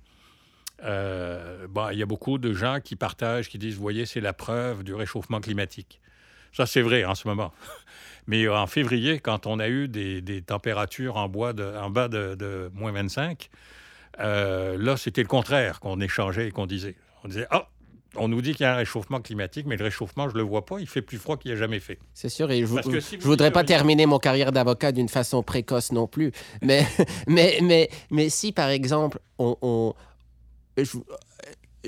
[0.84, 4.84] Euh, il y a beaucoup de gens qui partagent, qui disent, voyez, c'est la preuve
[4.84, 6.00] du réchauffement climatique.
[6.52, 7.52] Ça, c'est vrai en ce moment.
[8.26, 12.08] Mais en février, quand on a eu des, des températures en, bois de, en bas
[12.08, 13.48] de, de moins 25,
[14.20, 16.96] euh, là, c'était le contraire qu'on échangeait et qu'on disait.
[17.24, 17.68] On disait, ah,
[18.16, 20.44] on nous dit qu'il y a un réchauffement climatique, mais le réchauffement, je ne le
[20.44, 20.78] vois pas.
[20.80, 21.98] Il fait plus froid qu'il n'y a jamais fait.
[22.14, 26.06] C'est sûr, et je ne voudrais pas terminer mon carrière d'avocat d'une façon précoce non
[26.06, 26.32] plus.
[26.62, 26.86] Mais,
[27.26, 29.94] mais, mais, mais si, par exemple, on,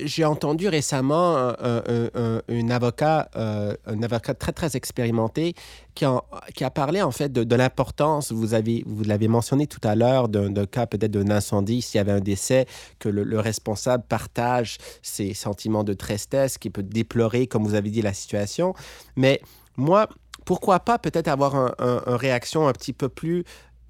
[0.03, 5.53] j'ai entendu récemment un, avocat, euh, un avocat très très expérimenté
[5.95, 8.31] qui, a parlé en fait de, l'importance.
[8.31, 12.11] Vous vous l'avez mentionné tout à l'heure d'un cas peut-être d'un incendie s'il y avait
[12.11, 12.65] un décès
[12.99, 18.01] que le, responsable partage ses sentiments de tristesse, qui peut déplorer comme vous avez dit
[18.01, 18.73] la situation.
[19.15, 19.41] Mais
[19.77, 20.07] moi,
[20.45, 23.43] pourquoi pas peut-être avoir une réaction un petit peu plus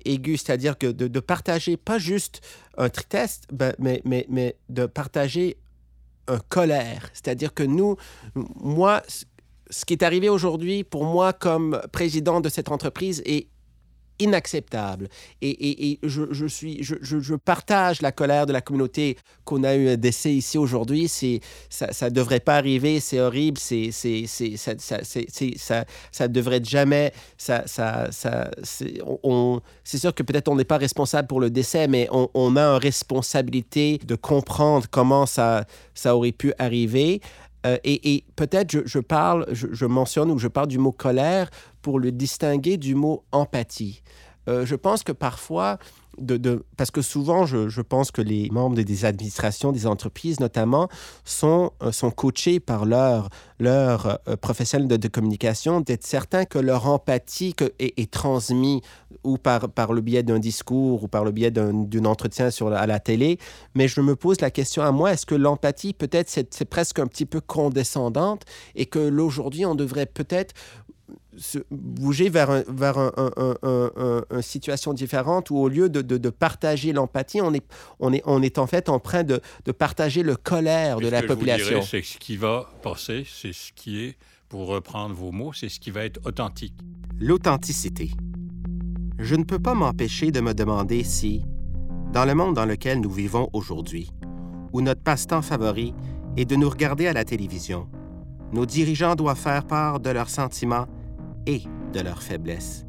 [0.06, 2.42] aiguë, c'est-à-dire que de, partager pas juste
[2.78, 5.58] un tristesse, ben, mais de partager
[6.50, 7.10] colère.
[7.14, 7.96] C'est-à-dire que nous,
[8.36, 9.02] moi,
[9.70, 13.48] ce qui est arrivé aujourd'hui pour moi comme président de cette entreprise est
[14.22, 15.08] inacceptable.
[15.42, 20.58] Et, je, je, partage la colère de la communauté qu'on a eu un décès ici
[20.58, 21.08] aujourd'hui.
[21.70, 27.12] Ça ne devrait pas arriver, c'est horrible, c'est, ça, ça, ça, devrait jamais...
[27.38, 28.10] Ça, ça,
[28.64, 32.82] c'est, sûr que peut-être on n'est pas responsable pour le décès, mais on, a une
[32.82, 37.22] responsabilité de comprendre comment ça, ça aurait pu arriver.
[37.66, 41.50] Euh, et, peut-être je, parle, je, mentionne ou je parle du mot colère
[41.82, 44.02] pour le distinguer du mot empathie.
[44.48, 45.78] Euh, je pense que parfois,
[46.78, 50.90] parce que souvent, je, pense que les membres des administrations, des entreprises notamment,
[51.24, 53.30] sont, euh, sont coachés par leurs
[53.60, 58.82] leur, euh, professionnels de, communication, d'être certains que leur empathie est, transmise
[59.24, 62.88] ou par, par le biais d'un discours ou par le biais d'un entretien sur à
[62.88, 63.38] la télé.
[63.76, 67.08] Mais je me pose la question à moi, est-ce que l'empathie, peut-être, c'est presque un
[67.08, 68.44] petit peu condescendante
[68.76, 70.54] et que l'aujourd'hui, on devrait peut-être
[71.70, 77.66] bouger vers, vers une situation différente où au lieu de, de, partager l'empathie, on est,
[78.00, 81.24] on, est, on est en fait en train de, de partager le colère de la
[81.24, 81.82] population.
[81.82, 84.18] C'est ce qui va passer, c'est ce qui est,
[84.50, 86.76] pour reprendre vos mots, c'est ce qui va être authentique.
[87.20, 88.12] L'authenticité.
[89.20, 91.46] Je ne peux pas m'empêcher de me demander si,
[92.12, 94.10] dans le monde dans lequel nous vivons aujourd'hui,
[94.74, 95.94] où notre passe-temps favori
[96.38, 97.88] est de nous regarder à la télévision,
[98.52, 100.88] nos dirigeants doivent faire part de leurs sentiments
[101.46, 101.64] et
[101.94, 102.86] de leurs faiblesses.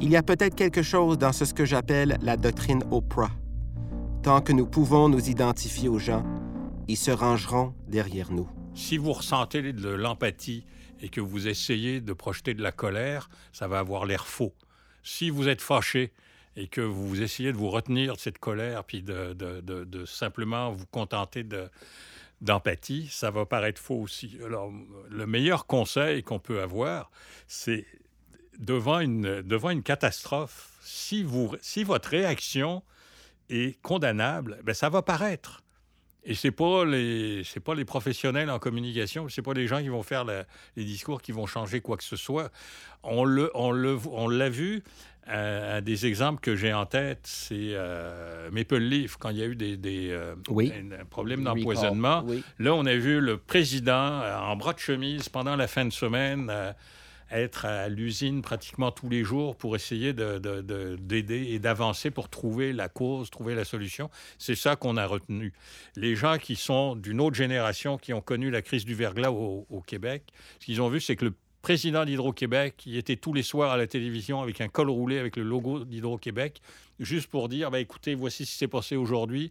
[0.00, 3.30] Il y a peut-être quelque chose dans ce que j'appelle la doctrine Oprah.
[4.22, 6.24] Tant que nous pouvons nous identifier aux gens,
[6.88, 8.48] ils se rangeront derrière nous.
[8.74, 10.64] Si vous ressentez de l'empathie
[11.00, 14.52] et que vous essayez de projeter de la colère, ça va avoir l'air faux.
[15.02, 16.12] Si vous êtes fâché
[16.56, 21.44] et que vous essayez de vous retenir de cette colère, puis de simplement vous contenter
[21.44, 21.68] de,
[22.40, 24.38] d'empathie, ça va paraître faux aussi.
[24.44, 24.72] Alors,
[25.08, 27.10] le meilleur conseil qu'on peut avoir,
[27.46, 27.86] c'est
[28.58, 32.82] devant une, devant une catastrophe, si, vous, si votre réaction
[33.50, 35.62] est condamnable, ben ça va paraître.
[36.26, 40.02] Et c'est pas les pas les professionnels en communication, c'est pas les gens qui vont
[40.02, 42.50] faire les discours qui vont changer quoi que ce soit.
[43.02, 44.82] On le on le on l'a vu
[45.26, 49.46] un, des exemples que j'ai en tête, c'est euh, Maple Leaf, quand il y a
[49.46, 50.34] eu des, des euh,
[51.10, 52.24] problèmes d'empoisonnement.
[52.58, 55.92] Là, on a vu le président euh, en bras de chemise pendant la fin de
[55.92, 56.52] semaine
[57.30, 62.88] être à l'usine pratiquement tous les jours pour essayer d'aider et d'avancer pour trouver la
[62.88, 64.10] cause, trouver la solution.
[64.38, 65.52] C'est ça qu'on a retenu.
[65.96, 69.66] Les gens qui sont d'une autre génération, qui ont connu la crise du verglas au,
[69.68, 70.24] au Québec,
[70.60, 71.34] ce qu'ils ont vu, c'est que le
[71.64, 75.36] président d'Hydro-Québec, il était tous les soirs à la télévision avec un col roulé avec
[75.36, 76.60] le logo d'Hydro-Québec,
[77.00, 79.50] juste pour dire, bah, écoutez, voici ce qui s'est passé aujourd'hui.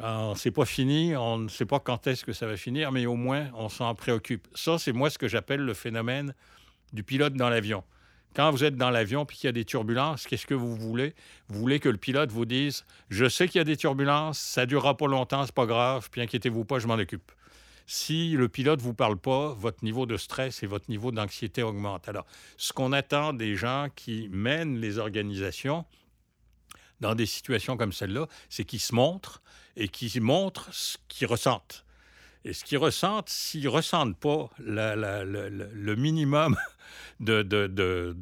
[0.00, 3.06] Euh, c'est pas fini, on ne sait pas quand est-ce que ça va finir, mais
[3.06, 4.48] au moins on s'en préoccupe.
[4.54, 6.34] Ça, c'est moi ce que j'appelle le phénomène
[6.92, 7.84] du pilote dans l'avion.
[8.36, 11.14] Quand vous êtes dans l'avion puis qu'il y a des turbulences, qu'est-ce que vous voulez?
[11.48, 14.66] Vous voulez que le pilote vous dise Je sais qu'il y a des turbulences, ça
[14.66, 17.32] durera pas longtemps, c'est pas grave, puis inquiétez-vous pas, je m'en occupe.
[17.86, 22.08] Si le pilote vous parle pas, votre niveau de stress et votre niveau d'anxiété augmente.
[22.08, 22.26] Alors,
[22.56, 25.84] ce qu'on attend des gens qui mènent les organisations,
[27.00, 29.42] dans des situations comme celle-là, c'est qu'ils se montrent
[29.76, 31.84] et qu'ils montrent ce qu'ils ressentent.
[32.44, 36.56] Et ce qu'ils ressentent, s'ils ne ressentent pas le, minimum
[37.20, 38.16] de...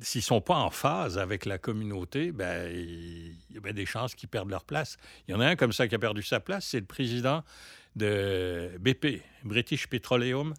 [0.00, 4.14] s'ils ne sont pas en phase avec la communauté, ben, il y a des chances
[4.14, 4.96] qu'ils perdent leur place.
[5.26, 7.42] Il y en a un comme ça qui a perdu sa place, c'est le président
[7.96, 10.54] de BP, British Petroleum,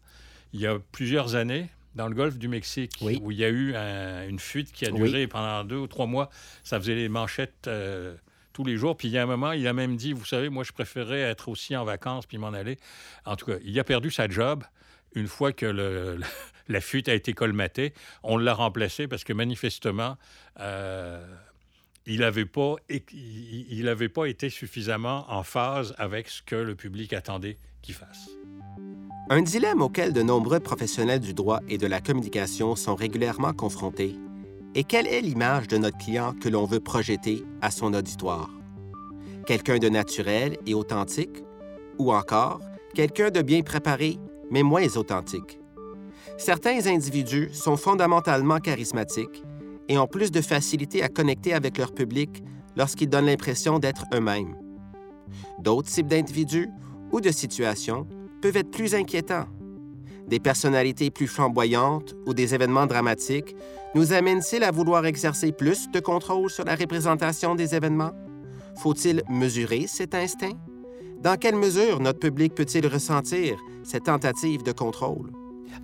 [0.53, 3.75] il y a plusieurs années dans le golfe du Mexique, où il y a eu
[3.75, 6.29] une fuite qui a duré pendant deux ou trois mois.
[6.63, 8.15] Ça faisait les manchettes euh,
[8.53, 8.95] tous les jours.
[8.95, 11.21] Puis il y a un moment, il a même dit, vous savez, moi, je préférais
[11.21, 12.77] être aussi en vacances puis m'en aller.
[13.25, 14.63] En tout cas, il a perdu sa job
[15.15, 16.19] une fois que le,
[16.67, 17.93] la fuite a été colmatée.
[18.23, 20.17] On l'a remplacé parce que manifestement,
[20.59, 21.25] euh,
[22.08, 27.58] il n'avait pas, il, pas été suffisamment en phase avec ce que le public attendait
[27.82, 28.30] qu'il fasse.
[29.30, 34.16] Un dilemme auquel de nombreux professionnels du droit et de la communication sont régulièrement confrontés
[34.74, 38.49] est quelle est l'image de notre client que l'on veut projeter à son auditoire?
[39.45, 41.43] Quelqu'un de naturel et authentique?
[41.97, 42.62] Ou encore
[42.93, 44.18] quelqu'un de bien préparé
[44.49, 45.60] mais moins authentique?
[46.38, 49.43] Certains individus sont fondamentalement charismatiques
[49.89, 52.43] et ont plus de facilité à connecter avec leur public
[52.75, 54.55] lorsqu'ils donnent l'impression d'être eux-mêmes.
[55.59, 56.69] D'autres types d'individus
[57.11, 58.07] ou de situations
[58.41, 59.47] peuvent être plus inquiétants.
[60.27, 63.55] Des personnalités plus flamboyantes ou des événements dramatiques
[63.95, 68.11] nous amènent-ils à vouloir exercer plus de contrôle sur la représentation des événements?
[68.77, 70.57] Faut-il mesurer cet instinct?
[71.21, 75.31] Dans quelle mesure notre public peut-il ressentir cette tentative de contrôle?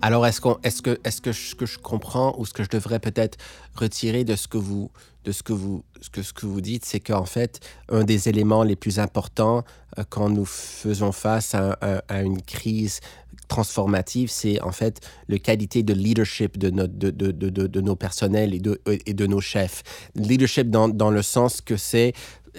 [0.02, 3.00] Alors, est-ce, est que, est-ce que ce que je comprends ou ce que je devrais
[3.00, 3.38] peut-être
[3.74, 4.90] retirer de ce que vous,
[5.24, 8.28] de ce que vous, ce que, ce que vous dites, c'est qu'en fait, un des
[8.28, 9.64] éléments les plus importants
[9.98, 13.00] euh, quand nous faisons face à, une crise
[13.48, 17.94] transformative, c'est en fait la qualité de leadership de, notre, de, de, de, de, nos
[17.94, 19.82] personnels et de, et de nos chefs.
[20.14, 22.14] Leadership dans, dans le sens que c'est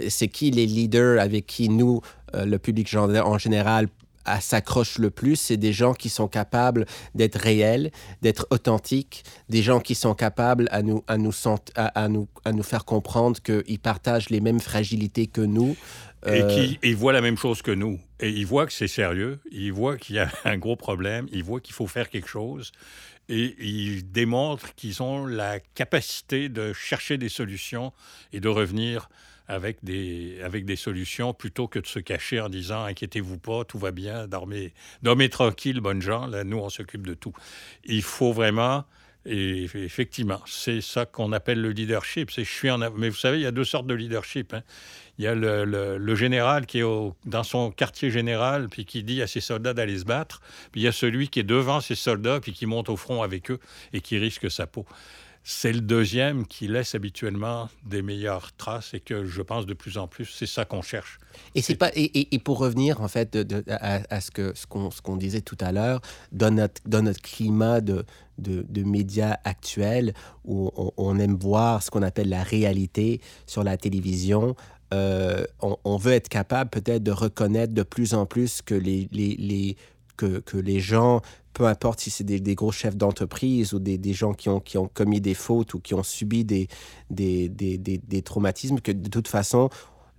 [0.10, 2.02] c'est qui les leaders avec qui nous,
[2.36, 3.88] euh, le public en général,
[4.40, 9.80] s'accroche le plus, c'est des gens qui sont capables d'être réels, d'être authentiques, des gens
[9.80, 11.34] qui sont capables à nous, à nous,
[11.76, 15.76] à, nous, à nous faire comprendre qu'ils partagent les mêmes fragilités que nous.
[16.28, 18.00] Et qui ils voient la même chose que nous.
[18.20, 21.44] Et ils voient que c'est sérieux, ils voient qu'il y a un gros problème, ils
[21.44, 22.72] voient qu'il faut faire quelque chose.
[23.28, 27.92] Et ils démontrent qu'ils ont la capacité de chercher des solutions
[28.34, 29.10] et de revenir
[29.48, 33.78] avec des, avec des solutions plutôt que de se cacher en disant inquiétez-vous pas, tout
[33.78, 34.74] va bien, dormez,
[35.04, 37.34] dormez tranquille, bonnes gens, là, nous, on s'occupe de tout.
[37.84, 38.86] Il faut vraiment.
[39.28, 42.30] Et effectivement, c'est ça qu'on appelle le leadership.
[42.30, 44.54] C'est je suis en, mais vous savez, il y a deux sortes de leadership.
[44.54, 44.62] Hein.
[45.18, 45.66] Il y a le,
[45.98, 49.74] le, général qui est au, dans son quartier général, puis qui dit à ses soldats
[49.74, 50.42] d'aller se battre.
[50.72, 53.24] Puis il y a celui qui est devant ses soldats, puis qui monte au front
[53.24, 53.60] avec eux
[53.94, 54.86] et qui risque sa peau
[55.48, 60.00] c'est le deuxième qui laisse habituellement des meilleures traces et que je pense de plus
[60.00, 61.20] en plus, c'est ça qu'on cherche.
[61.54, 63.38] Et, c'est pas, et, pour revenir en fait
[63.70, 67.80] à, ce qu'on ce qu'on ce disait tout à l'heure, dans notre, dans notre climat
[67.80, 68.06] de,
[68.40, 70.16] de, médias actuels
[70.46, 74.56] où on, aime voir ce qu'on appelle la réalité sur la télévision,
[74.96, 79.36] euh, on, veut être capable peut-être de reconnaître de plus en plus que les, les,
[79.36, 79.78] les
[80.18, 81.22] que, que, les gens
[81.54, 84.90] peu importe si c'est des, gros chefs d'entreprise ou des, gens qui ont, qui ont
[84.90, 86.68] commis des fautes ou qui ont subi des,
[87.10, 89.70] des, des traumatismes, que de toute façon,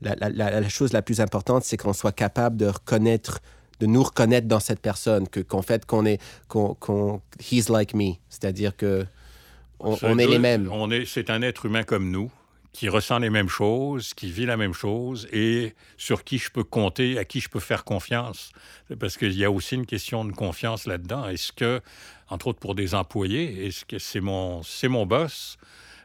[0.01, 3.41] la, la, chose la plus importante, c'est qu'on soit capable de reconnaître,
[3.81, 7.21] de nous reconnaître dans cette personne, que qu'en fait, qu'on est, qu'on,
[7.51, 9.05] he's like me, c'est-à-dire que
[9.79, 10.71] on, est les mêmes.
[10.73, 12.31] On est, c'est un être humain comme nous
[12.77, 16.63] qui ressent les mêmes choses, qui vit la même chose et sur qui je peux
[16.63, 18.51] compter, à qui je peux faire confiance.
[19.01, 21.27] Parce qu'il y a aussi une question de confiance là-dedans.
[21.27, 21.81] Est-ce que,
[22.29, 25.57] entre autres pour des employés, est-ce que c'est mon, c'est mon boss?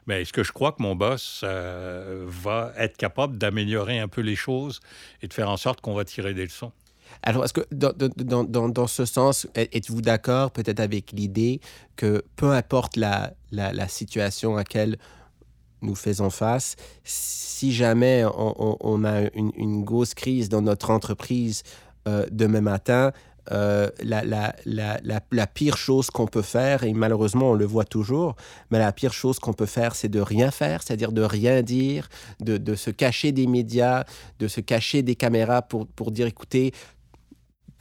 [0.08, 4.22] Mais est-ce que je crois que mon boss euh, va être capable d'améliorer un peu
[4.22, 4.80] les choses
[5.22, 6.72] et de faire en sorte qu'on va tirer des leçons?
[7.22, 11.60] Alors, est-ce que dans, dans, dans, dans, ce sens, êtes-vous d'accord peut-être avec l'idée
[11.98, 14.98] que peu importe la, la, la, situation à laquelle
[15.82, 21.64] nous faisons face, si jamais on, a une, grosse crise dans notre entreprise
[22.08, 23.12] euh, demain matin,
[23.52, 28.36] euh, la, pire chose qu'on peut faire, et malheureusement on le voit toujours,
[28.70, 32.08] mais la pire chose qu'on peut faire, c'est de rien faire, c'est-à-dire de rien dire,
[32.40, 34.06] de, de, se cacher des médias,
[34.40, 36.72] de se cacher des caméras pour, pour dire, écoutez,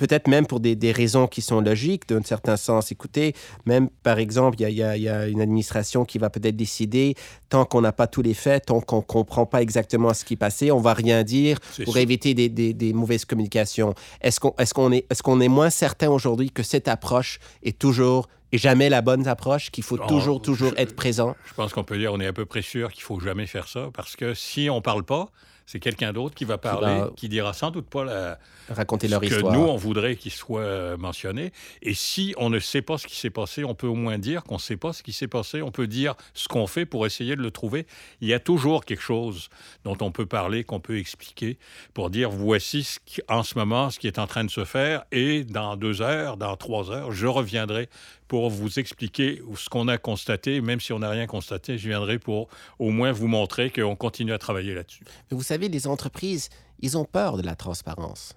[0.01, 2.91] peut-être même pour des, des, raisons qui sont logiques, d'un certain sens.
[2.91, 3.35] Écoutez,
[3.67, 7.17] même par exemple, il y, y, y a, une administration qui va peut-être décider,
[7.51, 10.35] tant qu'on n'a pas tous les faits, tant qu'on ne comprend pas exactement ce qui
[10.35, 13.93] est passé, on va rien dire pour éviter des, des, des, mauvaises communications.
[14.23, 17.79] Est-ce qu'on est, qu'on est, est, qu'on est moins certain aujourd'hui que cette approche est
[17.79, 21.37] toujours et jamais la bonne approche, qu'il faut toujours, toujours être présent?
[21.45, 23.69] Je pense qu'on peut dire, on est à peu près sûr qu'il faut jamais faire
[23.69, 25.29] ça, parce que si on ne parle pas,
[25.71, 28.41] c'est quelqu'un d'autre qui va parler, qui, dira sans doute pas la,
[28.71, 29.53] raconter leur que histoire.
[29.53, 31.53] nous, on voudrait qu'il soit euh, mentionné.
[31.81, 34.43] Et si on ne sait pas ce qui s'est passé, on peut au moins dire
[34.43, 35.63] qu'on ne sait pas ce qui s'est passé.
[35.63, 37.87] On peut dire ce qu'on fait pour essayer de le trouver.
[38.21, 39.49] Il y a toujours quelque chose
[39.85, 41.57] dont on peut parler, qu'on peut expliquer,
[41.95, 44.65] pour dire voici ce qui, en ce moment ce qui est en train de se
[44.65, 45.05] faire.
[45.13, 47.89] Et dans deux heures, dans trois heures, je reviendrai
[48.31, 50.61] pour vous expliquer ce qu'on a constaté.
[50.61, 52.47] Même si on n'a rien constaté, je viendrai pour
[52.79, 55.03] au moins vous montrer qu'on continue à travailler là-dessus.
[55.33, 58.37] Vous savez, les entreprises, ils ont peur de la transparence.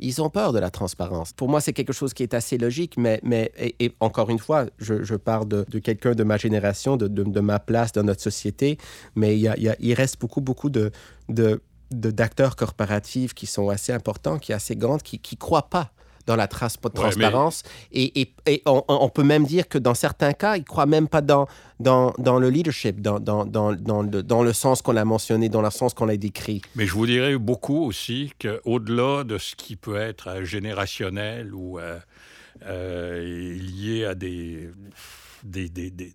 [0.00, 1.32] Ils ont peur de la transparence.
[1.32, 3.50] Pour moi, c'est quelque chose qui est assez logique, mais, mais
[4.00, 8.02] encore une fois, je, je parle de, quelqu'un de ma génération, de, ma place dans
[8.02, 8.76] notre société,
[9.14, 10.92] mais il, reste beaucoup, beaucoup de
[11.90, 15.90] d'acteurs corporatifs qui sont assez importants, qui sont assez grands, qui ne croient pas
[16.26, 17.62] dans la transparence.
[17.92, 20.86] Et, et, et on, on, peut même dire que dans certains cas, ils ne croient
[20.86, 21.46] même pas dans,
[21.78, 25.48] dans, dans le leadership, dans, dans, dans, dans, le, dans le sens qu'on a mentionné,
[25.48, 26.62] dans le sens qu'on a décrit.
[26.76, 31.78] Mais je vous dirais beaucoup aussi qu'au-delà de ce qui peut être euh, générationnel ou
[31.78, 31.98] euh,
[32.64, 34.70] euh, lié à des...
[35.42, 36.12] Des, des, des,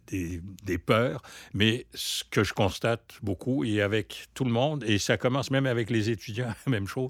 [0.64, 1.24] des, peurs,
[1.56, 5.66] mais ce que je constate beaucoup, et avec tout le monde, et ça commence même
[5.66, 7.10] avec les étudiants, même chose,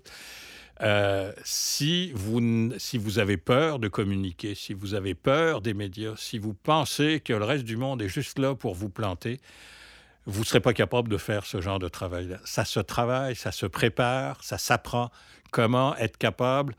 [0.81, 6.15] euh, si, vous, si vous avez peur de communiquer, si vous avez peur des médias,
[6.17, 9.39] si vous pensez que le reste du monde est juste là pour vous planter,
[10.25, 12.39] vous ne serez pas capable de faire ce genre de travail-là.
[12.45, 15.11] Ça se travaille, ça se prépare, ça s'apprend.
[15.51, 16.75] Comment être capable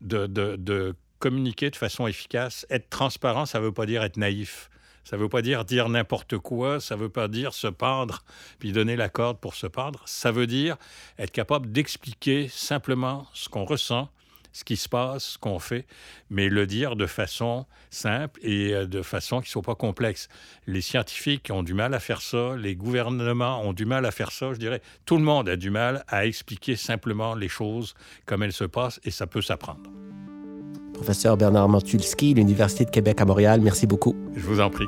[0.00, 2.66] de, de, de communiquer de façon efficace.
[2.68, 4.68] Être transparent, ça ne veut pas dire être naïf.
[5.04, 8.22] Ça ne veut pas dire dire n'importe quoi, ça ne veut pas dire se pendre,
[8.58, 10.02] puis donner la corde pour se pendre.
[10.06, 10.76] Ça veut dire
[11.18, 14.08] être capable d'expliquer simplement ce qu'on ressent,
[14.52, 15.86] ce qui se passe, ce qu'on fait,
[16.30, 20.28] mais le dire de façon simple et euh, de façon qui ne soit pas complexe.
[20.66, 24.30] Les scientifiques ont du mal à faire ça, les gouvernements ont du mal à faire
[24.30, 24.82] ça, je dirais.
[25.06, 27.94] Tout le monde a du mal à expliquer simplement les choses
[28.26, 29.90] comme elles se passent et ça peut s'apprendre
[31.02, 33.60] professeur Bernard Mortulski, l'Université de Québec à Montréal.
[33.60, 34.14] Merci beaucoup.
[34.36, 34.86] Je vous en prie.